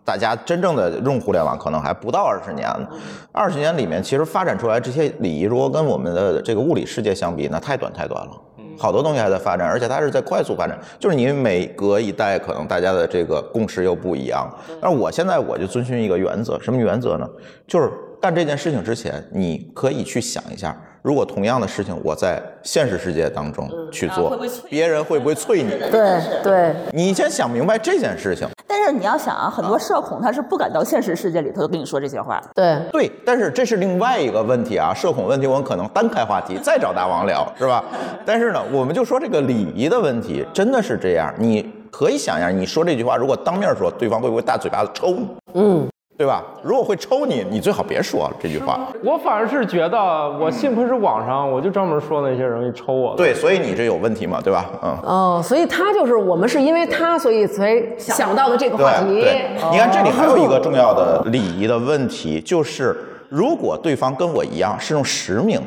[0.04, 2.88] 大家真正的用互联网可能还不到二十年呢。
[3.32, 8.32] 二十年里面，其实发展出来这些礼仪，如果跟我们的这个物理世界相比，那太短太短了。
[8.78, 14.48] 好多东西还在发展，而且它是在快速发展，就是你每隔一代，可能大家的这个共识又不一样。
[14.80, 17.28] 但是我现在我就遵循一个原则，什么原则呢？
[17.66, 17.90] 就是
[18.24, 24.34] 干这件事情之前，你可以去想一下，如果同样的事情我在现实世界当中去做，
[24.70, 25.68] 别人会不会催你？
[25.90, 28.48] 对对，你先想明白这件事情。
[28.66, 32.42] 但是你要想啊，很多社恐他是不敢到现实世界里头跟你说这些话。
[32.54, 37.84] 对，对，但是这是另外一个问题啊，社恐问题，我们可能单开话题，再找大王聊，是吧？
[38.24, 41.30] 但是呢，我们就说这个礼仪的问题，真的是这样。
[41.38, 45.28] 你可以想象，你说这句话，如果当面说，对方会不会大嘴巴子抽你？
[45.52, 46.44] 嗯，对吧？
[46.62, 48.78] 如果会抽你，你最好别说了这句话。
[49.02, 49.98] 我反而是觉得，
[50.38, 53.16] 我幸亏是网上，我就专门说那些容易抽我的。
[53.16, 54.66] 对，所以你这有问题嘛，对吧？
[54.82, 54.96] 嗯。
[55.02, 59.06] 哦，所以他就是我们是因为他，所以才想到的这个话题。
[59.06, 62.96] 对对，你看这里还有一个重要的礼仪的问题，就是
[63.28, 65.60] 如果对方跟我一样是用实名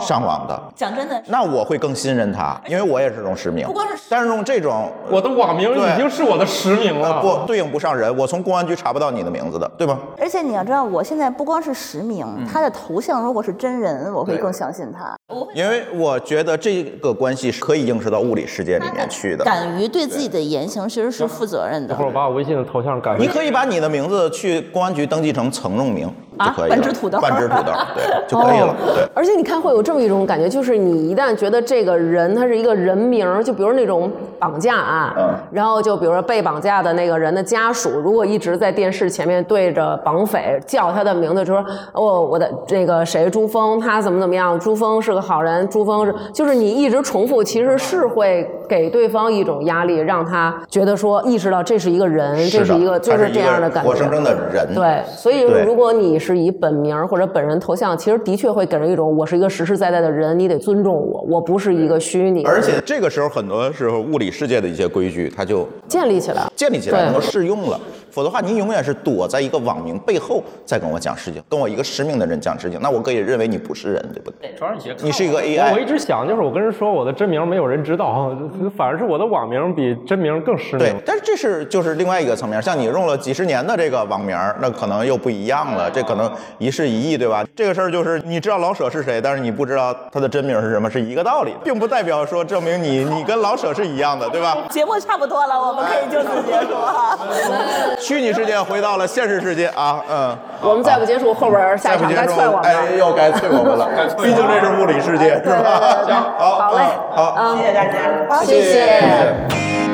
[0.00, 3.66] 上网的，讲真的，那我会更信任他，因为我也是用实名。
[3.66, 7.14] 不光是但是用这种我的网名已经是我的实名了。
[7.14, 9.98] 呃不对应不上人，我从公安局查不到你的名字的，对吧？
[10.18, 15.14] 而且你要知道，我现在不光是实名，他的头像如果是真人，我会更相信他。
[15.54, 19.44] 因为我觉得这个关系是可以映射到物理世界里面去的。
[19.44, 23.16] 敢于对自己的言行其实是负责任的一会儿我把我微信的头像改。
[23.18, 26.72] 你可以把你的名字去公安局登记成曾用名就可以
[27.04, 29.04] 土豆半只土豆，对， 就可以了，对。
[29.14, 53.90] 而且你看，会有这么一种感觉，就是你一旦觉得这个人他是一个人名儿，就比如那种绑架案，嗯然后就比如说被绑架的那个人的家属，如果一直在电视前面对着绑匪叫他的名字，就说哦，我的这个谁朱峰，他怎么怎么样，朱峰是个好人，朱峰是，就是你一直重复，其实是会给对方一种压力，让他觉得说意识到这是一个人，这是一个就是这样的感觉。
[53.90, 54.74] 活生生的人。
[54.74, 62.44] 对，所以对如果你是以本名儿或者本人头像，其实的确会给人一种我是一个实实在在的人，你得尊重我，我不是一个虚拟。
[62.44, 66.44] 而且这个时候，很多时候物理世界的一些规矩，它就建立起来。
[66.54, 67.78] 建立起来，对能够适用了。
[68.10, 74.54] 否则的话，您永远是躲在一个网名背后在跟我讲事情，跟我一个实名的人讲事情，那我可以认为你不是人，对不对？
[74.56, 78.30] 主要是你你是一个 AI 我一直想，就是我跟人说我的真名没有人知道，
[78.76, 87.42] 反而是我的网名比真名更实名。，对但是这是就是另外一个层面，像你用了几十年的这个网名，那可能又不一样了，这可能一事一亿，对吧？
[87.56, 94.56] 这个事儿就是你知道老舍是谁，但是你不知道他的真名是什么，是一个道理，并不代表说证明你你跟老舍是一样的，对吧？
[94.70, 97.18] 节目差不多了，我们可以就此结束哈。
[97.98, 100.36] 虚拟世界回到了现实世界啊，嗯。
[100.60, 102.68] 我们再不结束，后边下一场再不结束该踹我们了。
[102.68, 106.34] 哎，又该催我们了，毕竟这是物理世界，是吧？
[106.38, 106.82] 好，好嘞，
[107.14, 109.93] 好，谢谢大家，谢谢。